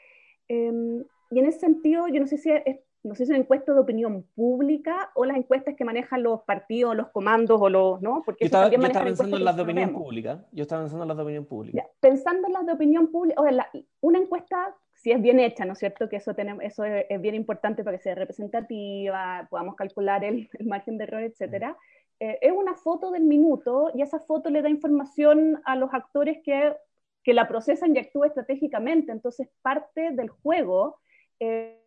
[0.49, 3.75] Em, y en ese sentido, yo no sé si es no sé si son encuestas
[3.75, 8.23] de opinión pública o las encuestas que manejan los partidos, los comandos o los, ¿no?
[8.25, 10.45] Porque yo estaba, pensando en las de opinión pública.
[10.53, 11.87] Yo estaba pensando en las de opinión pública.
[12.01, 15.75] pensando en las de opinión pública, o sea, una encuesta, si es bien hecha, ¿no
[15.75, 16.09] es cierto?
[16.09, 20.99] Que eso, tenemos, eso es, bien importante para que sea representativa, podamos calcular el, margen
[20.99, 21.77] de error, etcétera.
[22.19, 26.39] Eh, es una foto del minuto y esa foto le da información a los actores
[26.43, 26.75] que,
[27.23, 29.13] que la procesan y actúan estratégicamente.
[29.13, 30.99] Entonces, parte del juego.
[31.39, 31.81] Eh,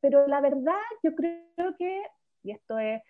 [0.00, 2.02] pero la verdad, yo creo que,
[2.42, 3.02] y esto es,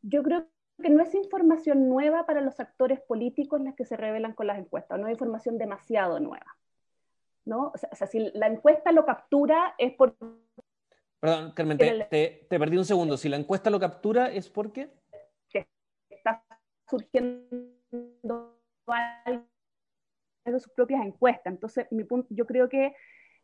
[0.00, 0.46] yo creo
[0.82, 4.58] que no es información nueva para los actores políticos las que se revelan con las
[4.58, 6.56] encuestas, no es información demasiado nueva.
[7.50, 7.72] ¿No?
[7.74, 10.16] O sea, si la encuesta lo captura es por...
[11.20, 13.16] Perdón, Carmen, te, perdí un segundo.
[13.16, 14.90] Si la encuesta lo captura es porque...
[16.08, 16.42] está
[16.88, 18.56] surgiendo
[20.44, 21.52] de sus propias encuestas.
[21.52, 22.94] Entonces, mi punto, yo creo que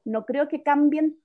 [0.04, 1.20] no creo que cambien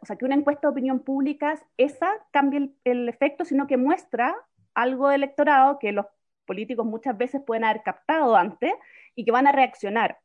[0.00, 4.34] o sea, que una encuesta de opinión pública, esa cambie el, efecto, sino que muestra
[4.74, 6.06] algo de electorado que los
[6.46, 8.72] políticos muchas veces pueden haber captado antes
[9.14, 10.18] y que van a reaccionar.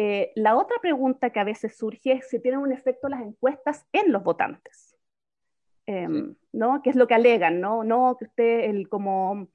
[0.00, 3.84] Eh, la otra pregunta que a veces surge es si tienen un efecto las encuestas
[3.92, 4.96] en los votantes,
[5.86, 6.82] em, ¿no?
[6.82, 7.60] ¿Qué es lo que alegan?
[7.60, 9.48] No, no que usted, el como,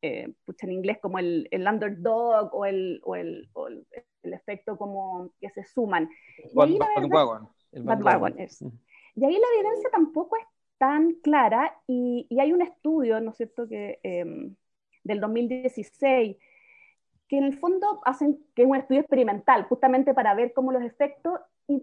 [0.00, 3.86] eh, pucha, en inglés, como el, el underdog o el, o el, o el,
[4.22, 6.08] efecto como que se suman.
[9.14, 10.46] Y ahí la evidencia tampoco es
[10.78, 14.56] tan clara y, hay un estudio, ¿no es cierto?, que, em,
[15.04, 16.38] del 2016,
[17.32, 20.82] que en el fondo hacen, que es un estudio experimental, justamente para ver cómo los
[20.82, 21.82] efectos, y,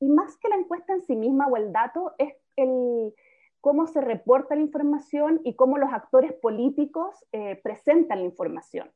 [0.00, 3.12] más que la encuesta en sí misma o el dato, es el,
[3.60, 8.90] cómo se reporta la información y cómo los actores políticos eh, presentan la información,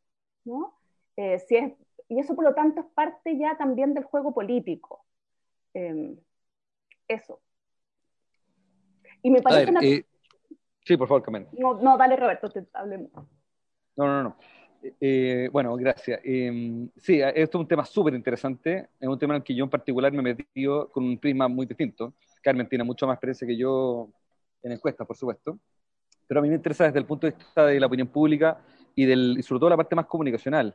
[0.47, 0.79] ¿no?
[1.17, 1.75] Eh, si es,
[2.09, 5.05] y eso por lo tanto es parte ya también del juego político.
[5.75, 6.17] Em,
[7.07, 7.39] eso.
[9.21, 10.07] Y me parece eh,
[10.87, 13.11] sí, por favor, no, dale Roberto, te hablemos.
[13.95, 14.37] No, no, no.
[15.01, 16.21] Eh, bueno, gracias.
[16.25, 18.89] Em, sí, esto es un tema súper interesante.
[18.99, 21.49] Es un tema en el que yo en particular me he metido con un prisma
[21.49, 22.15] muy distinto.
[22.43, 24.09] Carmen tiene mucha más experiencia que yo
[24.63, 25.59] en encuestas, por supuesto.
[26.27, 28.59] Pero a mí me interesa desde el punto de vista de la opinión pública
[28.95, 30.75] y, del, y sobre todo la parte más comunicacional.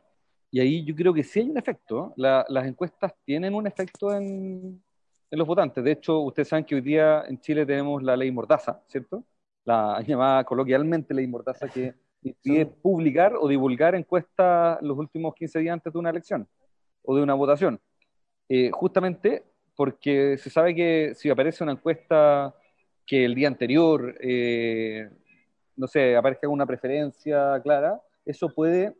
[0.50, 2.14] Y ahí yo creo que sí hay un efecto.
[2.16, 4.82] las encuestas tienen un efecto en,
[5.30, 5.84] en los votantes.
[5.84, 9.24] De hecho, ustedes saben que hoy día en Chile tenemos la ley Mordaza, ¿cierto?
[9.64, 15.72] La llamada coloquialmente ley Mordaza que impide publicar o divulgar encuestas los últimos 15 días
[15.74, 16.48] antes de una elección
[17.02, 17.80] o de una votación.
[18.48, 22.54] Eh, justamente porque se sabe que si aparece una encuesta
[23.06, 25.08] que el día anterior, eh,
[25.76, 28.94] no sé, aparezca una preferencia clara, eso puede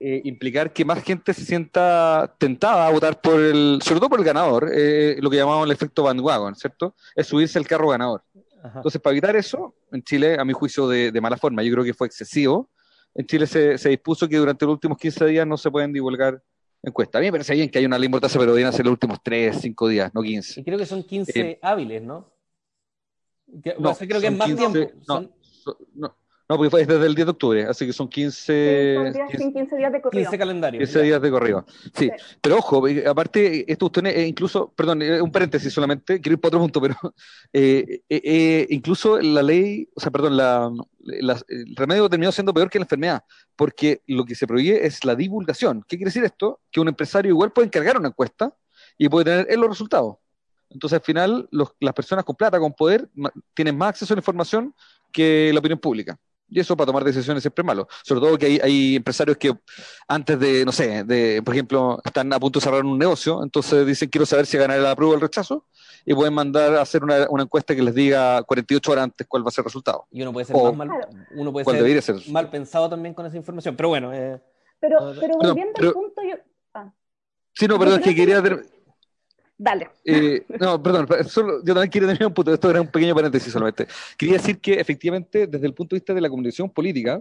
[0.00, 4.18] eh, implicar que más gente se sienta tentada a votar por el, sobre todo por
[4.20, 6.94] el ganador, lo que llamamos el efecto bandwagon, ¿cierto?
[7.14, 8.22] Es subirse al carro ganador.
[8.62, 11.94] Entonces, para evitar eso, en Chile, a mi juicio de, mala forma, yo creo que
[11.94, 12.70] fue excesivo,
[13.14, 16.42] en Chile se, dispuso que durante los últimos 15 días no se pueden divulgar
[16.82, 17.18] encuestas.
[17.18, 19.18] A mí me parece bien que hay una ley importante, pero deberían ser los últimos
[19.22, 20.60] 3, 5 días, no 15.
[20.60, 22.30] Y creo que son 15 eh, hábiles, ¿no?
[23.78, 24.92] no, creo que es más tiempo.
[25.06, 25.30] No,
[25.94, 26.16] No,
[26.56, 28.32] porque fue desde el 10 de octubre, así que son 15...
[28.32, 30.22] Sí, son días, 15, 15 días de corrido.
[30.30, 30.80] 15 calendarios.
[30.88, 31.64] 15 días de corrido.
[31.68, 32.10] Sí, Sí.
[32.40, 36.40] pero ojo, eh, aparte, esto usted eh, incluso, perdón, eh, un paréntesis solamente, quiero ir
[36.40, 36.96] para otro punto, pero
[37.52, 42.54] eh, eh, eh, incluso la ley, o sea, perdón, la, la- el remedio terminó siendo
[42.54, 45.82] peor que la enfermedad, porque lo que se prohíbe es la divulgación.
[45.86, 46.60] ¿Qué quiere decir esto?
[46.70, 48.54] Que un empresario igual puede encargar una encuesta
[48.96, 50.16] y puede tener él los resultados.
[50.70, 54.16] Entonces, al final, los- las personas con plata, con poder, ma- tienen más acceso a
[54.16, 54.74] la información
[55.12, 56.18] que la opinión pública.
[56.50, 57.86] Y eso para tomar decisiones siempre es malo.
[58.02, 59.52] Sobre todo que hay, hay empresarios que
[60.06, 63.86] antes de, no sé, de, por ejemplo, están a punto de cerrar un negocio, entonces
[63.86, 65.66] dicen quiero saber si ganar la prueba o el rechazo,
[66.06, 69.44] y pueden mandar a hacer una, una encuesta que les diga 48 horas antes cuál
[69.44, 70.06] va a ser el resultado.
[70.10, 71.00] Y uno puede ser O- más mal,
[71.34, 73.76] uno puede ¿Cuál ser mal pensado también con esa información.
[73.76, 74.40] Pero bueno, eh,
[74.80, 76.36] Pero, pero no, volviendo pero- al punto, yo...
[76.74, 76.90] ah,
[77.52, 78.40] Sí, no, perdón, es que quería...
[79.58, 79.90] dale.
[80.04, 83.52] Eh, no, perdón, solo- yo también quería terminar un punto, esto era un pequeño paréntesis
[83.52, 83.86] solamente.
[84.16, 87.20] Quería decir que efectivamente, desde el punto de vista de la comunicación política,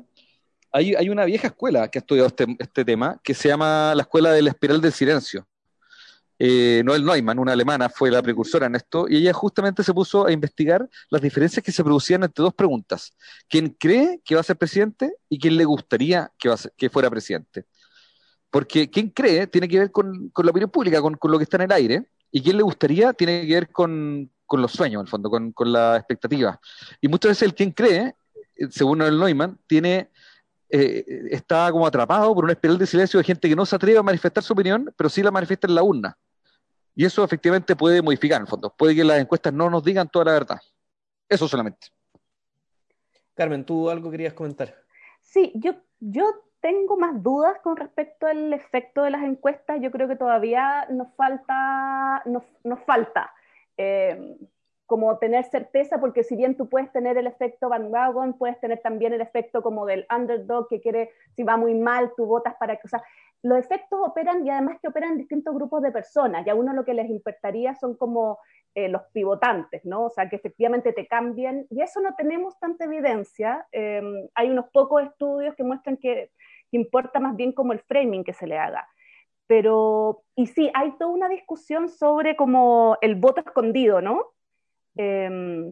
[0.72, 4.04] hay, hay una vieja escuela que ha estudiado este, este tema, que se llama la
[4.04, 5.48] Escuela de la Espiral del Silencio.
[6.40, 10.28] Eh, Noel Neumann, una alemana, fue la precursora en esto, y ella justamente se puso
[10.28, 13.14] a investigar las diferencias que se producían entre dos preguntas.
[13.50, 16.92] ¿Quién cree que va a ser presidente y quién le gustaría que, va ser- que
[16.92, 17.66] fuera presidente?
[18.52, 21.44] Porque quién cree tiene que ver con, con la opinión pública, con, con lo que
[21.44, 25.02] está en el aire, y quién le gustaría tiene que ver con, con los sueños,
[25.02, 26.60] en el fondo, con, con la expectativa.
[27.02, 28.16] Y muchas veces el quien cree,
[28.70, 30.10] según el Neumann, tiene,
[30.70, 33.98] eh, está como atrapado por una espiral de silencio de gente que no se atreve
[33.98, 36.18] a manifestar su opinión, pero sí la manifiesta en la urna.
[36.96, 38.74] Y eso efectivamente puede modificar, en el fondo.
[38.76, 40.60] Puede que las encuestas no nos digan toda la verdad.
[41.30, 41.88] Eso solamente.
[43.36, 44.76] Carmen, tú algo querías comentar.
[45.22, 49.80] Sí, yo, yo tengo más dudas con respecto al efecto de las encuestas.
[49.80, 52.44] Yo creo que todavía nos falta, nos,
[52.86, 53.32] falta
[53.78, 54.36] eh,
[54.86, 59.14] como tener certeza, porque si bien tú puedes tener el efecto bandwagon, puedes tener también
[59.14, 62.82] el efecto como del underdog que quiere, si va muy mal, tú votas para que,
[62.84, 63.02] o sea,
[63.44, 66.46] los efectos operan y además que operan distintos grupos de personas.
[66.46, 68.40] Y a uno lo que les importaría son como
[68.76, 70.06] eh, los pivotantes, ¿no?
[70.06, 71.66] O sea, que efectivamente te cambien.
[71.70, 73.66] Y eso no tenemos tanta evidencia.
[73.72, 74.02] Eh,
[74.36, 76.32] hay unos pocos estudios que muestran que,
[76.76, 78.88] importa más bien como el framing que se le haga.
[79.48, 84.26] Pero, y sí, hay toda una discusión sobre como el voto escondido, ¿no?
[84.98, 85.72] Eh,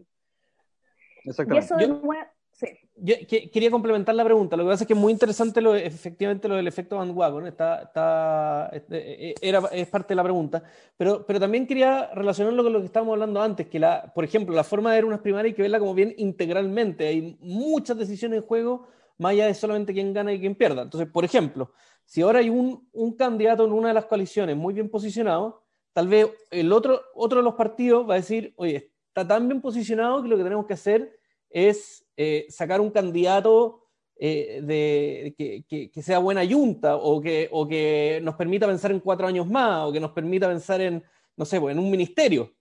[1.24, 1.54] Exactamente.
[1.54, 2.68] y eso de Yo- nuevo, sí.
[2.98, 4.56] Yo que- quería complementar la pregunta.
[4.56, 7.46] Lo que pasa es que es muy interesante lo, efectivamente lo del efecto bandwagon.
[7.46, 10.62] Está, está, este, eh, era, es parte de la pregunta.
[10.96, 14.54] Pero, pero también quería relacionarlo con lo que estábamos hablando antes, que la, por ejemplo,
[14.54, 17.06] la forma de ver unas primarias hay que verla como bien integralmente.
[17.06, 18.86] Hay muchas decisiones en juego,
[19.18, 20.82] más allá de solamente quién gana y quién pierda.
[20.82, 21.72] Entonces, por ejemplo,
[22.04, 26.08] si ahora hay un, un candidato en una de las coaliciones muy bien posicionado, tal
[26.08, 30.22] vez el otro, otro de los partidos va a decir, oye, está tan bien posicionado
[30.22, 33.82] que lo que tenemos que hacer es eh, sacar un candidato
[34.18, 39.26] eh, que, que, sea buena yunta o que, o que nos permita pensar en cuatro
[39.26, 41.02] años más o que nos permita pensar en,
[41.36, 42.52] no sé, pues, en un ministerio.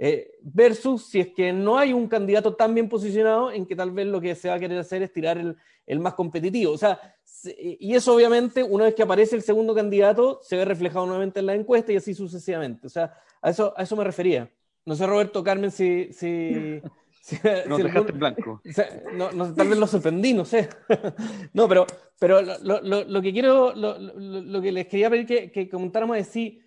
[0.00, 3.90] Eh, versus si es que no hay un candidato tan bien posicionado en que tal
[3.90, 5.56] vez lo que se va a querer hacer es tirar el,
[5.86, 6.72] el más competitivo.
[6.72, 10.64] O sea, se, y eso obviamente una vez que aparece el segundo candidato se ve
[10.64, 12.86] reflejado nuevamente en la encuesta y así sucesivamente.
[12.86, 14.48] O sea, a eso, a eso me refería.
[14.84, 16.12] No sé, Roberto Carmen, si...
[16.12, 16.80] si
[17.20, 18.62] Si, no si dejaste en blanco.
[18.66, 20.70] O sea, no, no, tal vez lo sorprendí, no sé.
[21.52, 21.86] no, pero,
[22.18, 26.16] pero lo, lo, lo que quiero, lo, lo, que les quería pedir que, que comentáramos
[26.16, 26.62] es si,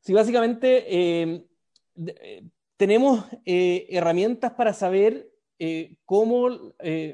[0.00, 1.46] si básicamente eh,
[1.96, 2.42] eh,
[2.76, 6.48] tenemos eh, herramientas para saber eh, cómo,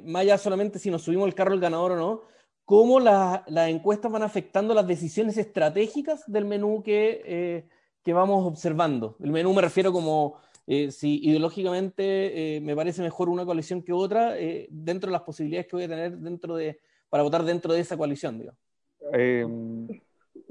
[0.05, 2.23] más allá solamente si nos subimos el carro el ganador o no,
[2.65, 7.67] cómo las la encuestas van afectando las decisiones estratégicas del menú que,
[8.03, 9.17] que vamos observando.
[9.21, 14.35] El menú me refiero como si ideológicamente me parece mejor una coalición que otra,
[14.71, 17.97] dentro de las posibilidades que voy a tener dentro de, para votar dentro de esa
[17.97, 18.53] coalición, digo.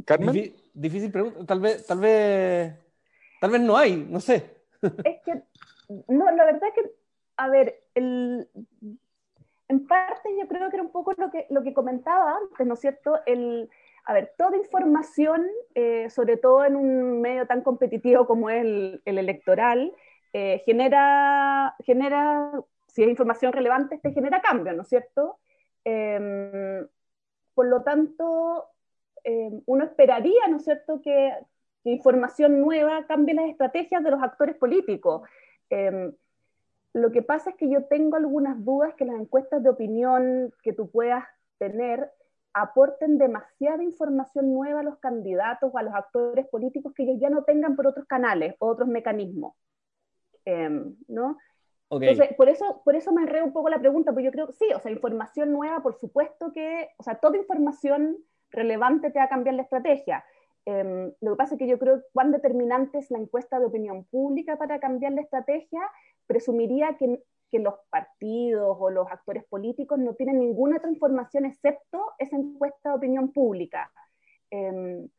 [0.06, 0.34] ¿Carmen?
[0.34, 2.74] Difí difícil pregunta, tal vez, tal vez,
[3.40, 4.58] tal vez no hay, no sé.
[5.04, 5.42] Es que,
[6.08, 6.92] no, la verdad que,
[7.38, 8.48] a ver, el,
[9.68, 12.74] en parte yo creo que era un poco lo que, lo que comentaba antes, ¿no
[12.74, 13.20] es cierto?
[13.26, 13.70] El,
[14.06, 19.02] a ver, toda información, eh, sobre todo en un medio tan competitivo como es el,
[19.06, 19.94] el electoral,
[20.34, 22.52] eh, genera, genera,
[22.88, 25.40] si es información relevante, te genera cambio, ¿no es cierto?
[25.86, 26.86] Eh,
[27.54, 28.66] por lo tanto,
[29.24, 31.34] eh, uno esperaría, ¿no es cierto?, que,
[31.84, 35.22] información nueva cambie las estrategias de los actores políticos.
[35.70, 36.12] Eh,
[36.94, 40.74] lo que pasa es que yo tengo algunas dudas que las encuestas de opinión que
[40.74, 41.24] tú puedas
[41.58, 42.12] tener
[42.54, 47.30] aporten demasiada información nueva a los candidatos o a los actores políticos que ellos ya
[47.30, 49.54] no tengan por otros canales o otros mecanismos.
[50.46, 51.38] Eh, ¿no?
[51.92, 54.54] Entonces, por eso, por eso me enredo un poco la pregunta, porque yo creo que
[54.54, 58.18] sí, o sea, información nueva, por supuesto que, o sea, toda información
[58.52, 60.24] relevante te va a cambiar la estrategia.
[60.66, 64.06] Em, lo que pasa es que yo creo cuán determinante es la encuesta de opinión
[64.06, 65.82] pública para cambiar la estrategia,
[66.28, 72.14] presumiría que, que los partidos o los actores políticos no tienen ninguna otra información excepto
[72.20, 73.92] esa encuesta de opinión pública.
[74.52, 75.10] Em,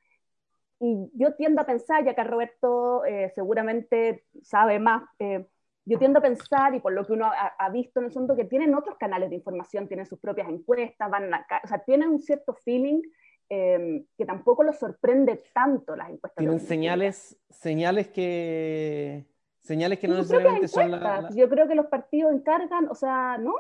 [0.81, 5.47] y yo tiendo a pensar, ya que Roberto eh, seguramente sabe más, eh,
[5.85, 8.45] yo tiendo a pensar, y por lo que uno ha, visto en el fondo, que
[8.45, 12.55] tienen otros canales de información, tienen sus propias encuestas, van o sea, tienen un cierto
[12.55, 13.03] feeling
[13.51, 16.37] em, que tampoco los sorprende tanto las encuestas.
[16.37, 19.27] Tienen señales, señales que
[19.59, 23.55] señales que no necesariamente son la, Yo creo que los partidos encargan, o sea, ¿no?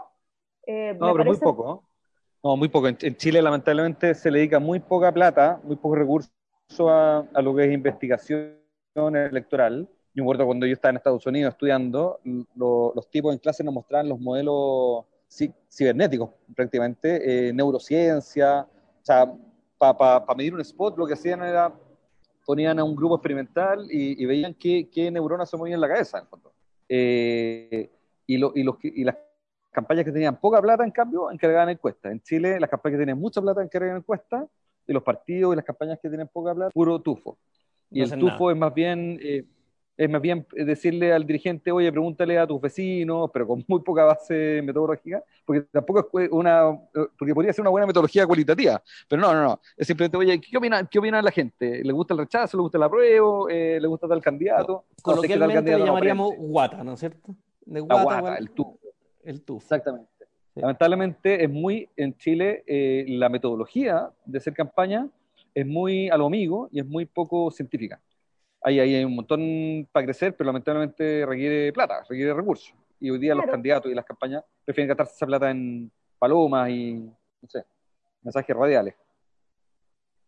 [0.66, 1.84] Eh, no, pero muy poco.
[2.42, 2.56] ¿no?
[2.56, 2.88] muy poco.
[2.88, 6.32] En, Chile, lamentablemente, se le dedica muy poca plata, muy pocos recursos
[6.80, 8.56] a, a lo que es investigación
[8.94, 12.20] electoral yo recuerdo cuando yo estaba en Estados Unidos estudiando,
[12.56, 15.04] los tipos en clase nos mostraban los modelos
[15.70, 19.32] cibernéticos, prácticamente, eh, neurociencia, o sea,
[19.80, 21.72] para medir un spot lo que hacían era,
[22.44, 26.18] ponían a un grupo experimental y, veían qué, qué, neuronas se movían en la cabeza,
[26.18, 26.52] en fondo.
[26.86, 27.90] Eh,
[28.26, 29.16] y, lo, y, los, y las
[29.70, 32.12] campañas que tenían poca plata, en cambio, encargaban encuestas.
[32.12, 34.46] En Chile, las campañas que tienen mucha plata encargan encuestas,
[34.86, 37.38] y los partidos y las campañas que tienen poca plata, puro tufo.
[37.90, 39.18] Y el tufo es más bien...
[39.22, 39.44] Eh,
[40.00, 44.04] es más bien decirle al dirigente, oye, pregúntale a tus vecinos, pero con muy poca
[44.04, 46.70] base metodológica, porque tampoco es una,
[47.18, 50.56] porque podría ser una buena metodología cualitativa, pero no, no, no, es simplemente, oye, ¿qué
[50.56, 51.84] opina, qué opina la gente?
[51.84, 52.56] ¿Le gusta el rechazo?
[52.56, 53.50] ¿Le gusta el apruebo?
[53.50, 54.86] Eh, ¿Le gusta tal candidato?
[55.02, 57.34] Coloquialmente le llamaríamos guata, ¿no es cierto?
[57.66, 58.78] De guata, la guata, el tufo.
[59.22, 59.62] El tufo.
[59.62, 60.08] Exactamente.
[60.54, 65.06] Lamentablemente es muy, en Chile, eh, la metodología de hacer campaña
[65.54, 68.00] es muy a lo amigo y es muy poco científica
[68.62, 72.74] hay, hay un montón para crecer, pero lamentablemente requiere plata, requiere recursos.
[72.98, 76.94] Y hoy día los candidatos y las campañas prefieren gastarse esa plata en palomas y,
[76.94, 77.64] no sé,
[78.22, 78.94] mensajes radiales.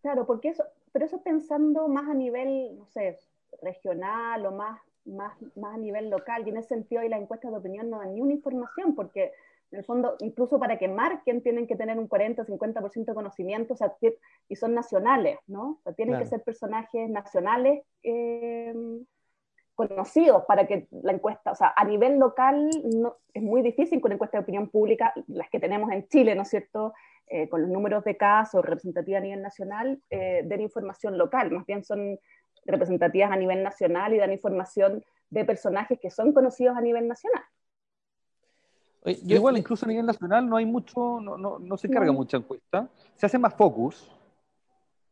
[0.01, 3.19] Claro, porque eso, pero eso pensando más a nivel, no sé,
[3.61, 7.51] regional o más, más, más a nivel local, y en ese sentido ahí las encuestas
[7.51, 9.33] de opinión no dan ni una información, porque
[9.73, 13.15] en el fondo, incluso para que marquen, tienen que tener un 40 o 50% de
[13.15, 13.93] conocimiento, o sea,
[14.49, 15.79] y son nacionales, ¿no?
[15.79, 18.75] O sea, tienen que ser personajes nacionales eh,
[19.75, 24.13] conocidos para que la encuesta, o sea, a nivel local no, es muy difícil con
[24.13, 26.93] encuestas de opinión pública, las que tenemos en Chile, ¿no es cierto?
[27.27, 31.65] Eh, con los números de casos representativas a nivel nacional, eh, den información local, más
[31.65, 32.19] bien son
[32.67, 37.43] representativas a nivel nacional y dan información de personajes que son conocidos a nivel nacional
[39.05, 42.37] yo, igual, incluso a nivel nacional no hay mucho, no, no, no se carga mucha
[42.37, 42.89] encuesta.
[43.17, 44.11] Se hace más focus.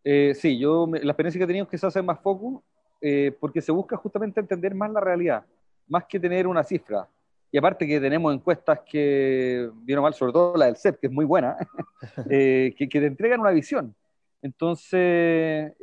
[0.04, 2.62] Eh, sí, yo la experiencia que he tenido es que se hace más focus
[3.00, 5.44] eh, porque se busca justamente entender más la realidad,
[5.88, 7.08] más que tener una cifra.
[7.52, 11.12] Y aparte que tenemos encuestas que, vieron mal, sobre todo la del CEP, que es
[11.12, 11.56] muy buena,
[12.30, 13.94] eh, que, que, te entregan una visión.
[14.40, 15.74] Entonces,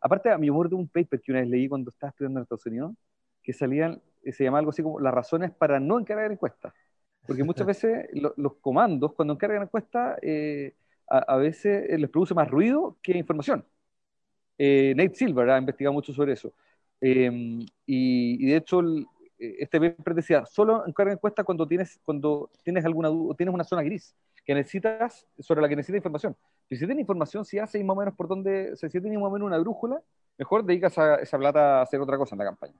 [0.00, 2.42] aparte a mi humor de un paper que una vez leí cuando estaba estudiando en
[2.42, 2.92] Estados Unidos,
[3.42, 4.00] que salían,
[4.30, 6.74] se llama algo así como las razones para no encargar encuestas.
[7.26, 10.74] Porque muchas veces los comandos, cuando encargan encuestas, eh,
[11.08, 13.64] a, veces eh, les produce más ruido que información.
[14.58, 16.52] Eh, Nate Silver ha investigado mucho sobre eso.
[17.00, 18.80] Em, y, de hecho,
[19.38, 24.14] este paper decía, solo encarga encuestas cuando tienes, cuando tienes alguna tienes una zona gris
[24.44, 26.36] que necesitas, sobre la que necesitas información.
[26.68, 29.46] Si tienes información, si haces más o menos por donde, si tienes más o menos
[29.46, 30.00] una brújula,
[30.38, 32.74] mejor dedicas a esa plata a hacer otra cosa en la campaña.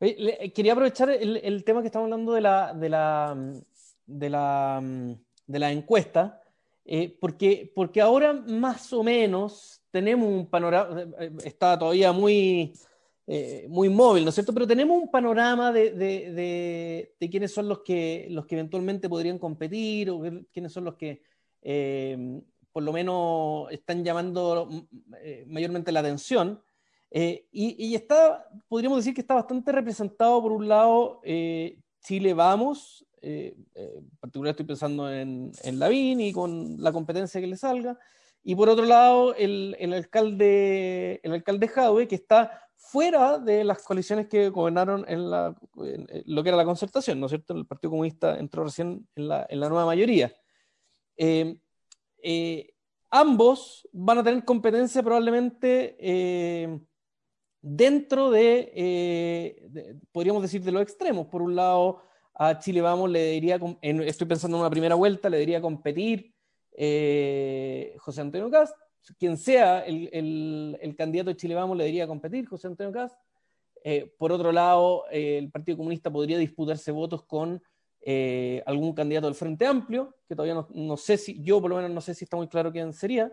[0.00, 3.52] Eh, quería aprovechar el, tema que estamos hablando de la, de la,
[4.06, 4.82] de la,
[5.46, 6.42] de la encuesta,
[6.84, 12.74] eh, porque, porque ahora más o menos tenemos un panorama, eh, está todavía muy,
[13.68, 14.52] muy móvil, ¿no es cierto?
[14.52, 15.90] Pero tenemos un panorama de,
[17.18, 20.20] de, quiénes son los que, los que eventualmente podrían competir o
[20.52, 21.22] quiénes son los que
[22.70, 24.86] por lo menos están llamando
[25.46, 26.60] mayormente la atención.
[27.10, 33.06] Eh, y, está, podríamos decir que está bastante representado, por un lado, eh, Chile Vamos,
[33.22, 37.98] eh, en particular estoy pensando en, en Lavín y con la competencia que le salga,
[38.42, 43.82] y por otro lado, el, el alcalde, el alcalde Jaue, que está fuera de las
[43.82, 45.56] coaliciones que gobernaron en, la,
[46.26, 47.54] lo que era la concertación, ¿no es cierto?
[47.54, 50.32] El Partido Comunista entró recién en la, en la nueva mayoría.
[53.10, 55.96] ambos van a tener competencia probablemente
[57.60, 61.26] dentro eh, de, podríamos decir, de los extremos.
[61.26, 62.02] Por un lado,
[62.34, 66.34] a Chile Vamos le diría, estoy pensando en una primera vuelta, le diría competir
[66.72, 68.76] eh, José Antonio Cast,
[69.18, 73.18] quien sea el, candidato de Chile Vamos le diría competir José Antonio Cast.
[73.82, 77.62] eh, por otro lado, el Partido Comunista podría disputarse votos con
[78.66, 82.00] algún candidato del Frente Amplio, que todavía no, sé si, yo por lo menos no
[82.00, 83.32] sé si está muy claro quién sería.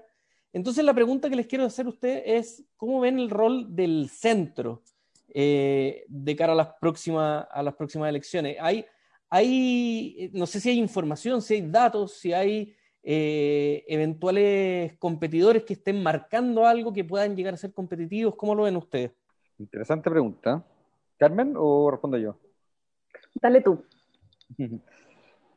[0.53, 4.09] Entonces la pregunta que les quiero hacer a ustedes es, ¿cómo ven el rol del
[4.09, 4.83] centro
[5.27, 8.55] de cara a las, próximas, a las próximas elecciones?
[8.61, 8.85] Hay,
[9.29, 16.01] hay, no sé si hay información, si hay datos, si hay eventuales competidores que estén
[16.01, 18.35] marcando algo que puedan llegar a ser competitivos.
[18.35, 19.11] ¿Cómo lo ven ustedes?
[19.57, 20.63] Interesante pregunta.
[21.17, 22.37] ¿Carmen o respondo yo?
[23.41, 23.83] Dale tú.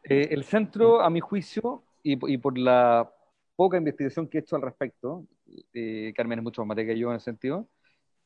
[0.09, 3.13] Eh, el centro, a mi juicio, y, por la
[3.57, 5.27] poca investigación que he hecho al respecto,
[5.73, 7.69] eh, Carmen es mucho más materia que yo en ese sentido,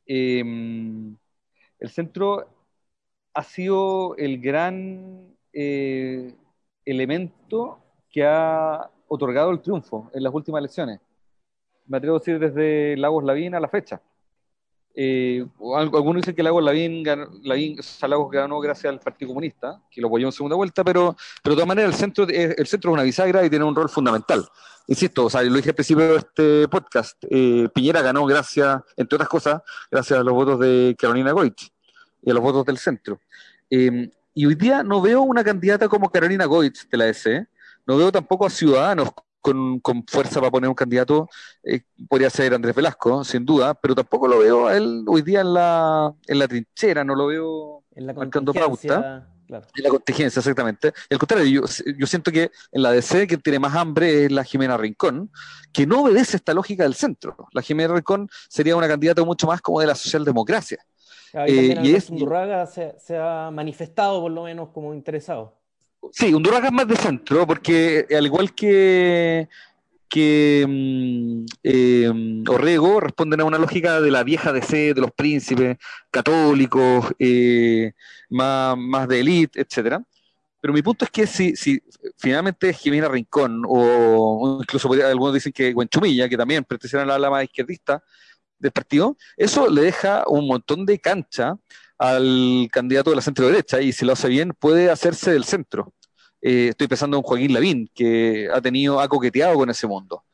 [0.06, 1.16] em,
[1.78, 2.46] el centro
[3.34, 6.34] ha sido el gran eh,
[6.84, 7.78] elemento
[8.10, 11.00] que ha otorgado el triunfo en las últimas elecciones.
[11.86, 14.00] Me atrevo a decir desde Lagos Lavín a la fecha.
[14.94, 20.08] Eh, algunos dicen que Lagos Lavín, ganó, Lagos ganó gracias al Partido Comunista, que lo
[20.08, 23.02] apoyó en segunda vuelta, pero, pero de todas maneras el centro, el centro es una
[23.02, 24.46] bisagra y tiene un rol fundamental.
[24.86, 29.16] Insisto, o sea, lo dije al principio de este podcast, eh, Piñera ganó gracias, entre
[29.16, 31.72] otras cosas, gracias a los votos de Carolina Goich
[32.22, 33.20] y a los votos del centro.
[33.70, 37.46] Eh, y hoy día no veo una candidata como Carolina Goich de la ESE,
[37.86, 39.10] no veo tampoco a Ciudadanos
[39.40, 41.28] con, fuerza para poner un candidato,
[41.62, 45.40] eh, podría ser Andrés Velasco, sin duda, pero tampoco lo veo a él hoy día
[45.40, 49.26] en la, en la trinchera, no lo veo en la marcando pauta.
[49.50, 50.92] En la contingencia, exactamente.
[51.08, 51.62] Y al contrario, yo,
[51.98, 55.32] yo siento que en la DC quien tiene más hambre es la Jimena Rincón,
[55.72, 57.36] que no obedece esta lógica del centro.
[57.52, 60.78] La Jimena Rincón sería una candidata mucho más como de la socialdemocracia.
[61.48, 65.59] y, eh, es, Undurraga se, se ha manifestado por lo menos como interesado.
[66.12, 69.48] Sí, Undurraga es más de centro, porque al igual que,
[70.08, 75.78] que mm, eh, Orrego, responden a una lógica de la vieja DC, de los príncipes
[76.10, 77.92] católicos, eh,
[78.30, 80.02] más, más de élite, etcétera.
[80.60, 81.82] Pero mi punto es que si, si
[82.18, 87.30] finalmente Jimena Rincón, o, incluso algunos dicen que Guenchumilla, que también pertenecen a la ala
[87.30, 88.02] más izquierdista
[88.60, 91.56] del partido, eso le deja un montón de cancha
[91.98, 95.92] al candidato de la centro derecha y si lo hace bien puede hacerse del centro.
[96.40, 100.24] Eh, estoy pensando en Joaquín Lavín, que ha tenido, ha coqueteado con ese mundo.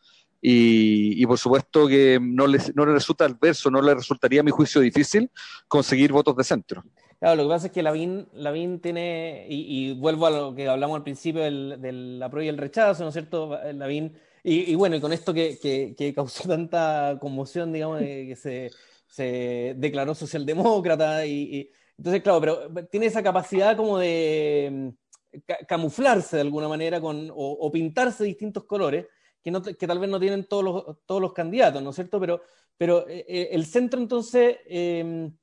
[0.48, 4.52] Y, por supuesto que no le, no le resulta adverso, no le resultaría a mi
[4.52, 5.28] juicio difícil
[5.66, 6.84] conseguir votos de centro.
[7.18, 10.96] Claro, lo que pasa es que Lavín, Lavín tiene, y, vuelvo a lo que hablamos
[10.98, 13.58] al principio del, del apruebo y el rechazo, ¿no es cierto?
[13.72, 14.12] Lavín,
[14.48, 18.70] y, bueno, y con esto que, que, causó tanta conmoción, digamos, de que
[19.08, 24.94] se, declaró socialdemócrata y, entonces, claro, pero tiene esa capacidad como de
[25.32, 29.06] mm, camuflarse de alguna manera con, o, pintarse distintos colores
[29.42, 32.20] que, no, que, tal vez no tienen todos los, todos los candidatos, ¿no es cierto?
[32.20, 32.42] Pero,
[32.76, 35.36] pero eh, eh, el centro entonces em,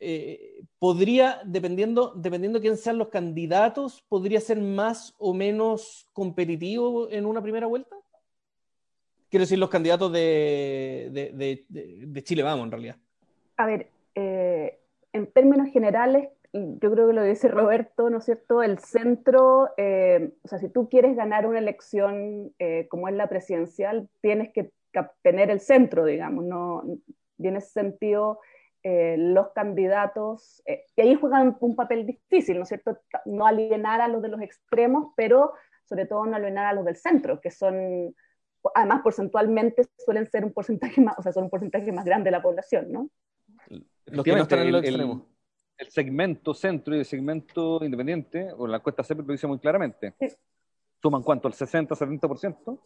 [0.00, 7.10] eh, podría, dependiendo, dependiendo de quién sean los candidatos, podría ser más o menos competitivo
[7.10, 8.01] en una primera vuelta.
[9.32, 11.64] Quiero decir, los candidatos de,
[12.22, 12.96] Chile, vamos, en realidad.
[13.56, 14.78] A ver, eh,
[15.14, 18.62] en términos generales, yo creo que lo dice Roberto, ¿no es cierto?
[18.62, 23.30] El centro, eh, o sea, si tú quieres ganar una elección eh, como es la
[23.30, 24.70] presidencial, tienes que
[25.22, 26.82] tener el centro, digamos, ¿no?
[27.38, 28.38] Y sentido,
[28.84, 30.62] los candidatos,
[30.94, 32.98] y ahí juegan un papel difícil, ¿no es cierto?
[33.24, 35.54] No alienar a los de los extremos, pero
[35.84, 38.14] sobre todo no alienar a los del centro, que son
[38.74, 42.32] además porcentualmente suelen ser un porcentaje más, o sea, son un porcentaje más grande de
[42.32, 43.08] la población, ¿no?
[44.06, 45.22] Los que no están en el,
[45.78, 50.14] El, segmento centro y el segmento independiente, o la encuesta siempre lo dice muy claramente,
[51.00, 52.80] suman cuánto, el 60, 70%,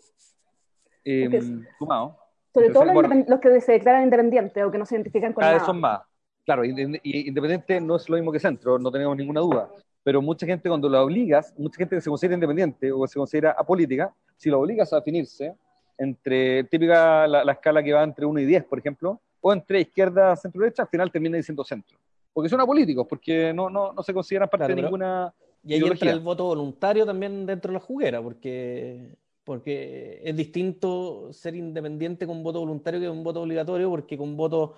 [1.04, 1.42] eh,
[1.78, 2.18] sumado.
[2.52, 5.62] Sobre todo los, que se declaran independientes o que no se identifican con cada vez
[5.64, 6.00] son más.
[6.44, 9.68] Claro, independiente no es lo mismo que centro, no tenemos ninguna duda
[10.06, 13.56] pero mucha gente cuando la obligas, mucha gente que se considera independiente o se considera
[13.58, 15.56] apolítica, si lo obligas a definirse
[15.98, 20.36] entre típica la, escala que va entre 1 y 10, por ejemplo, o entre izquierda,
[20.36, 21.98] centro, derecha, al final termina diciendo centro.
[22.32, 25.32] Porque son apolíticos, porque no, no, no se consideran parte de ninguna.
[25.64, 31.32] Y ahí entra el voto voluntario también dentro de la juguera, porque, porque es distinto
[31.32, 34.74] ser independiente con voto voluntario que con voto obligatorio, porque con voto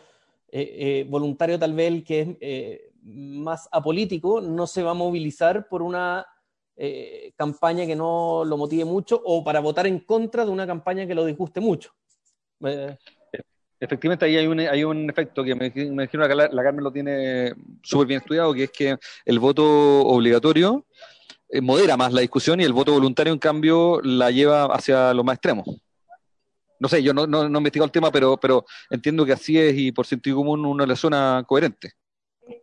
[0.51, 4.95] eh, eh, voluntario tal vez el que es eh, más apolítico no se va a
[4.95, 6.27] movilizar por una
[7.37, 11.15] campaña que no lo motive mucho o para votar en contra de una campaña que
[11.15, 11.93] lo disguste mucho.
[13.81, 17.55] Efectivamente, ahí hay un, hay un efecto que me, dijeron que la, Carmen lo tiene
[17.83, 19.65] súper bien estudiado, que es que el voto
[20.07, 20.85] obligatorio
[21.63, 25.37] modera más la discusión y el voto voluntario, en cambio, la lleva hacia lo más
[25.37, 25.65] extremo
[26.79, 29.59] no sé, yo no, no, no he investigado el tema, pero, pero entiendo que así
[29.59, 31.93] es y por sentido común uno le suena coherente.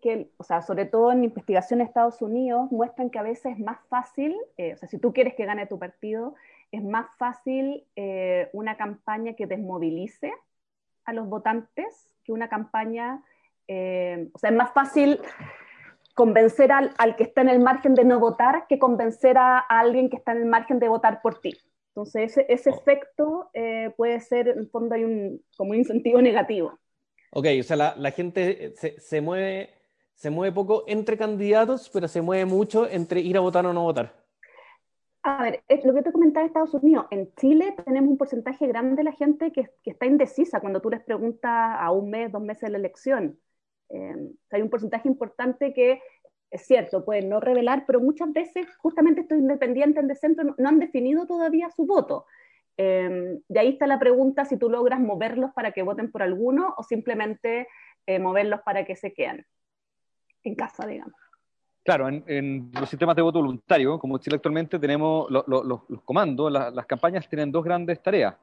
[0.06, 3.60] Que, o sea, sobre todo en investigación en Estados Unidos, muestran que a veces es
[3.60, 6.36] más fácil, eh, o sea, si tú quieres que gane tu partido,
[6.72, 10.32] es más fácil eh, una campaña que desmovilice
[11.06, 13.24] a los votantes que una campaña,
[13.68, 15.20] eh, o sea, es más fácil
[16.14, 19.80] convencer al, al, que está en el margen de no votar que convencer a, a,
[19.80, 21.58] alguien que está en el margen de votar por ti.
[21.96, 22.76] Entonces, ese, ese oh.
[22.76, 26.78] efecto eh, puede ser, en el fondo, hay un, como un incentivo negativo.
[27.32, 29.74] Ok, o sea, la, la gente se, se, mueve,
[30.16, 33.84] se mueve poco entre candidatos, pero se mueve mucho entre ir a votar o no
[33.84, 34.14] votar.
[35.24, 38.98] A ver, lo que te comentaba en Estados Unidos, en Chile tenemos un porcentaje grande
[38.98, 42.62] de la gente que, está indecisa cuando tú les preguntas a un mes, dos meses
[42.62, 43.40] de la elección.
[43.90, 44.16] Eh,
[44.52, 46.00] hay un porcentaje importante que
[46.52, 50.80] es cierto, pueden no revelar, pero muchas veces justamente estos independientes de centro no, han
[50.80, 52.26] definido todavía su voto.
[52.78, 56.74] Eh, de ahí está la pregunta si tú logras moverlos para que voten por alguno
[56.78, 57.68] o simplemente
[58.06, 59.46] eh, moverlos para que se queden
[60.50, 61.14] en casa, digamos.
[61.84, 65.82] Claro, en, en, los sistemas de voto voluntario, como Chile actualmente, tenemos lo, lo, los,
[65.88, 68.36] los, comandos, la, las campañas tienen dos grandes tareas.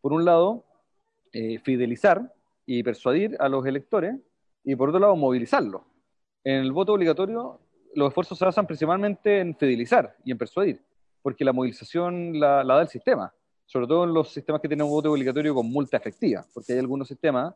[0.00, 0.64] Por un lado,
[1.32, 2.32] eh, fidelizar
[2.64, 4.14] y persuadir a los electores,
[4.62, 5.82] y por otro lado, movilizarlos.
[6.44, 7.60] En el voto obligatorio,
[7.94, 10.80] los esfuerzos se basan principalmente en fidelizar y en persuadir,
[11.20, 13.32] porque la movilización la, la da el sistema,
[13.66, 16.78] sobre todo en los sistemas que tienen un voto obligatorio con multa efectiva, porque hay
[16.78, 17.54] algunos sistemas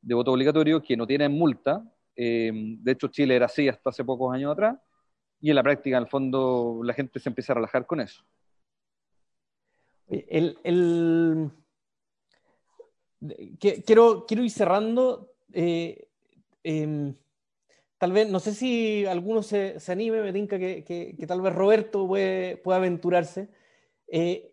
[0.00, 1.82] de voto obligatorio que no tienen multa,
[2.16, 4.78] eh, de hecho, Chile era así hasta hace pocos años atrás,
[5.40, 8.24] y en la práctica, en el fondo, la gente se empieza a relajar con eso.
[10.08, 11.50] El, el...
[13.58, 15.32] Quiero, quiero ir cerrando.
[15.52, 16.08] Eh,
[16.62, 17.14] eh,
[17.98, 21.40] tal vez, no sé si alguno se, se anime, me tinca que, que, que, tal
[21.40, 23.48] vez Roberto puede, pueda aventurarse.
[24.08, 24.52] Eh,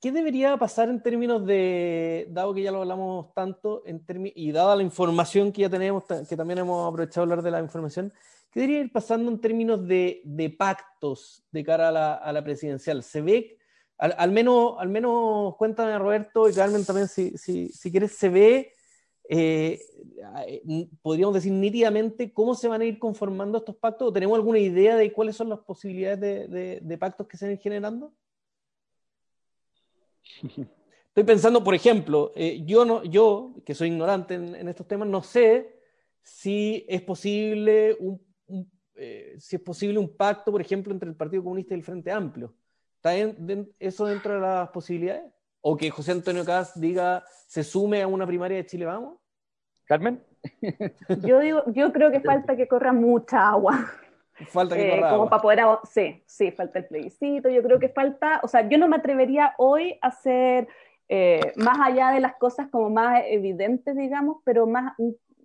[0.00, 4.02] ¿Qué debería pasar en términos de, dado que ya lo hablamos tanto, en
[4.34, 7.60] y dada la información que ya tenemos, que también hemos aprovechado de hablar de la
[7.60, 8.10] información,
[8.50, 13.02] ¿qué debería ir pasando en términos de, pactos de cara a la, a presidencial?
[13.02, 13.58] ¿Se ve,
[13.98, 18.72] al, al, menos, al menos cuéntame Roberto y Carmen también, si, si, quieres, se ve,
[19.28, 19.82] eh,
[21.02, 24.08] podríamos decir nítidamente, cómo se van a ir conformando estos pactos?
[24.08, 27.48] ¿O tenemos alguna idea de cuáles son las posibilidades de, de, de pactos que se
[27.48, 28.14] van generando?
[31.08, 35.08] Estoy pensando, por ejemplo, eh, yo, no, yo, que soy ignorante en, en, estos temas,
[35.08, 35.76] no sé
[36.22, 38.70] si es posible un, un
[39.02, 42.12] eh, si es posible un pacto, por ejemplo, entre el Partido Comunista y el Frente
[42.12, 42.54] Amplio.
[42.96, 45.24] ¿Está en, de, eso dentro de las posibilidades?
[45.62, 49.18] ¿O que José Antonio Caz diga, se sume a una primaria de Chile Vamos?
[49.86, 50.22] Carmen.
[51.26, 53.90] Yo, digo, yo creo que falta que corra mucha agua.
[54.48, 58.40] Falta que eh, como para poder, sí, sí, falta el plebiscito, yo creo que falta,
[58.42, 60.68] o sea, yo no me atrevería hoy a hacer
[61.08, 64.94] eh, más allá de las cosas como más evidentes, digamos, pero más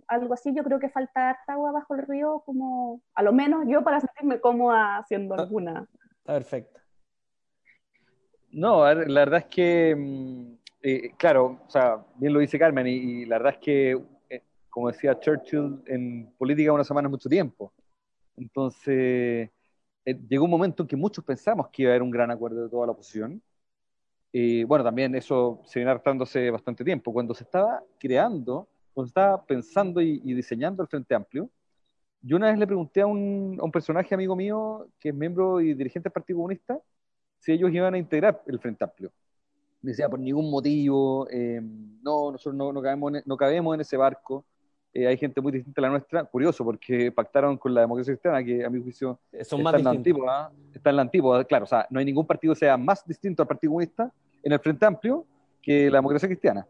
[0.08, 3.66] algo así, yo creo que falta harta agua bajo el río, como, a lo menos
[3.68, 5.88] yo para sentirme cómoda haciendo alguna.
[6.20, 6.80] Está perfecto.
[8.52, 13.26] No, la verdad es que, eh, claro, o sea, bien lo dice Carmen, y, y
[13.26, 17.74] la verdad es que, eh, como decía Churchill, en política una semana es mucho tiempo.
[18.38, 19.50] Entonces,
[20.06, 22.64] eh, llegó un momento en que muchos pensamos que iba a haber un gran acuerdo
[22.64, 23.42] de toda la oposición.
[24.32, 27.14] Y bueno, también eso se viene hartando hace bastante tiempo.
[27.14, 31.50] Cuando se estaba creando, cuando se estaba pensando y, y, diseñando el Frente Amplio,
[32.22, 35.62] yo una vez le pregunté a un, a un, personaje amigo mío, que es miembro
[35.62, 36.80] y dirigente del Partido Comunista,
[37.40, 39.12] si ellos iban a integrar el Frente Amplio.
[39.82, 43.82] Me decía, por ningún motivo, eh, no, nosotros no, no, cabemos en, no cabemos en
[43.82, 44.46] ese barco
[44.96, 48.42] eh, hay gente muy distinta a la nuestra, curioso, porque pactaron con la democracia cristiana,
[48.42, 51.66] que a mi juicio Son está, más en la antigua, está en la antigua, claro,
[51.66, 54.10] o sea, no hay ningún partido que sea más distinto al Partido Comunista
[54.42, 55.26] en el Frente Amplio
[55.62, 56.66] que la democracia cristiana.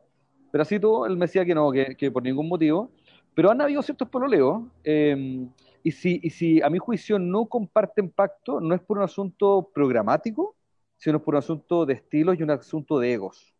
[0.51, 2.89] Pero así todo, él me decía que no, que, que por ningún motivo,
[3.35, 5.45] pero han habido ciertos pololeos, eh,
[5.83, 9.69] y, si, y si a mi juicio no comparten pacto, no es por un asunto
[9.71, 10.55] programático,
[10.97, 13.53] sino por un asunto de estilos y un asunto de egos.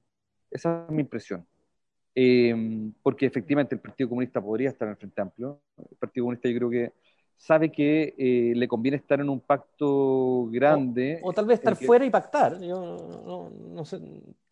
[0.49, 1.45] Esa es mi impresión.
[2.17, 5.59] Eh, porque efectivamente el Partido Comunista podría estar en el Frente Amplio.
[5.77, 6.93] El Partido Comunista yo creo que
[7.37, 11.19] sabe que eh, le conviene estar en un pacto grande.
[11.21, 11.85] O, o tal vez estar que...
[11.85, 12.59] fuera y pactar.
[12.61, 13.99] Yo no, no, sé,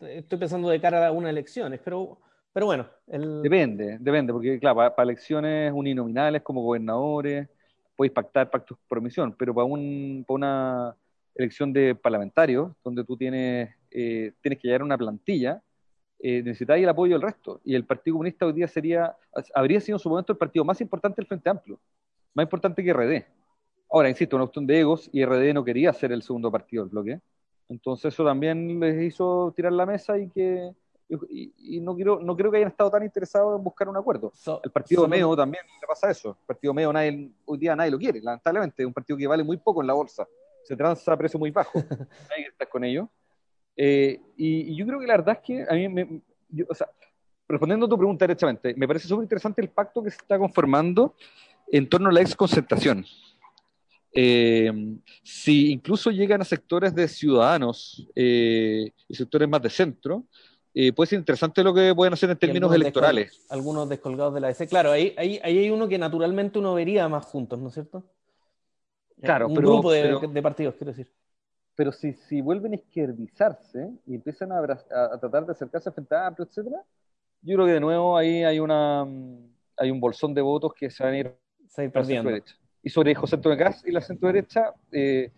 [0.02, 2.20] estoy pensando de cara a unas elecciones, pero,
[2.52, 2.86] pero bueno.
[3.08, 3.42] El...
[3.42, 7.48] Depende, depende, porque claro, para, para, elecciones uninominales como gobernadores,
[7.96, 10.96] podéis pactar pactos por omisión, pero para, un, para una
[11.36, 15.62] elección de parlamentarios, donde tú tienes, eh, tienes que llegar a una plantilla,
[16.26, 17.60] eh, necesitáis el apoyo del resto.
[17.66, 19.14] Y el Partido Comunista hoy día sería,
[19.54, 21.78] habría sido en su momento el partido más importante del Frente Amplio,
[22.34, 23.26] más importante que RD.
[23.92, 26.92] Ahora, insisto, una cuestión de egos y RD no quería ser el segundo partido del
[26.92, 27.20] bloque.
[27.68, 30.72] Entonces eso también les hizo tirar la mesa y que
[31.30, 34.32] y, no, quiero, no creo que hayan estado tan interesados en buscar un acuerdo.
[34.64, 36.38] el partido Meo también le pasa eso.
[36.40, 38.82] El partido Meo nadie, hoy día nadie lo quiere, lamentablemente.
[38.82, 40.26] Es un partido que vale muy poco en la bolsa.
[40.64, 41.74] Se transa a precio muy bajo.
[42.30, 43.10] nadie está con ellos.
[43.76, 46.22] Eh, y, yo creo que la verdad es que a mí, me,
[46.68, 46.88] o sea,
[47.48, 51.16] respondiendo a tu pregunta directamente, me parece súper interesante el pacto que se está conformando
[51.72, 53.06] en torno a la ex concentración.
[54.16, 54.72] Eh,
[55.24, 60.26] si incluso llegan a sectores de ciudadanos eh, y sectores más de centro,
[60.76, 63.42] eh, puede ser interesante lo que pueden hacer en términos electorales.
[63.50, 64.68] algunos descolgados de la EC.
[64.68, 68.04] Claro, ahí, ahí, hay uno que naturalmente uno vería más juntos, ¿no es cierto?
[69.22, 71.10] Claro, Un grupo de, partidos, quiero decir.
[71.76, 74.62] Pero si, si vuelven a izquierdizarse y empiezan a,
[75.20, 76.84] tratar de acercarse frente a Amplio, etcétera,
[77.42, 79.06] yo creo que de nuevo ahí hay una
[79.78, 81.36] hay un bolsón de votos que se van a ir,
[81.68, 82.32] se a ir perdiendo.
[82.82, 85.32] Y sobre José Antonio Gas y la centro derecha, eh,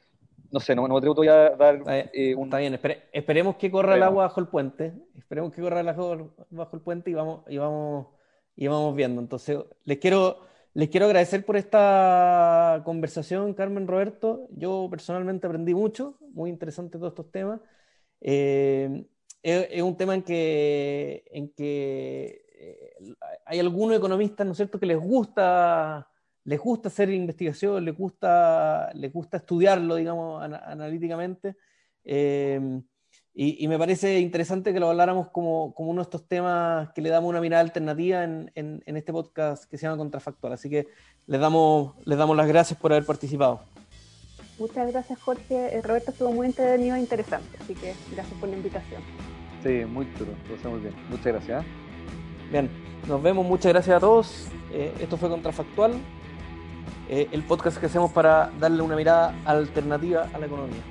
[0.51, 1.81] no sé, no, no te voy a dar
[2.13, 2.45] eh, un...
[2.45, 2.79] Está bien,
[3.11, 6.81] esperemos que corra el agua bajo el puente, esperemos que corra el agua bajo el
[6.81, 8.07] puente y vamos, y vamos,
[8.55, 9.21] y vamos viendo.
[9.21, 10.39] Entonces, les quiero,
[10.76, 14.47] les quiero agradecer por esta conversación, Carmen Roberto.
[14.51, 17.61] Yo personalmente aprendí mucho, muy interesante todos estos temas.
[18.21, 19.05] Eh,
[19.41, 23.15] es, un tema en que, en que eh,
[23.45, 26.07] hay algunos economistas, ¿no es cierto?, que les gusta
[26.45, 31.57] les gusta hacer investigación, les gusta, les gusta estudiarlo, digamos, analíticamente.
[32.03, 32.82] Eh,
[33.38, 37.09] y, me parece interesante que lo habláramos como, como, uno de estos temas que le
[37.09, 40.53] damos una mirada alternativa en, en, este podcast que se llama Contrafactual.
[40.53, 40.88] Así que
[41.27, 43.59] les damos, les damos las gracias por haber participado.
[44.57, 45.77] Muchas gracias, Jorge.
[45.77, 49.01] Eh, Roberto estuvo muy entretenido e interesante, así que gracias por la invitación.
[49.61, 50.31] Sí, muy duro,
[50.63, 50.93] lo muy bien.
[51.09, 51.65] Muchas gracias.
[51.65, 51.67] ¿eh?
[52.51, 52.69] Bien,
[53.05, 54.47] nos vemos, muchas gracias a todos.
[54.71, 55.95] esto fue Contrafactual.
[57.09, 60.81] Eh, el podcast que hacemos para darle una mirada alternativa a la economía.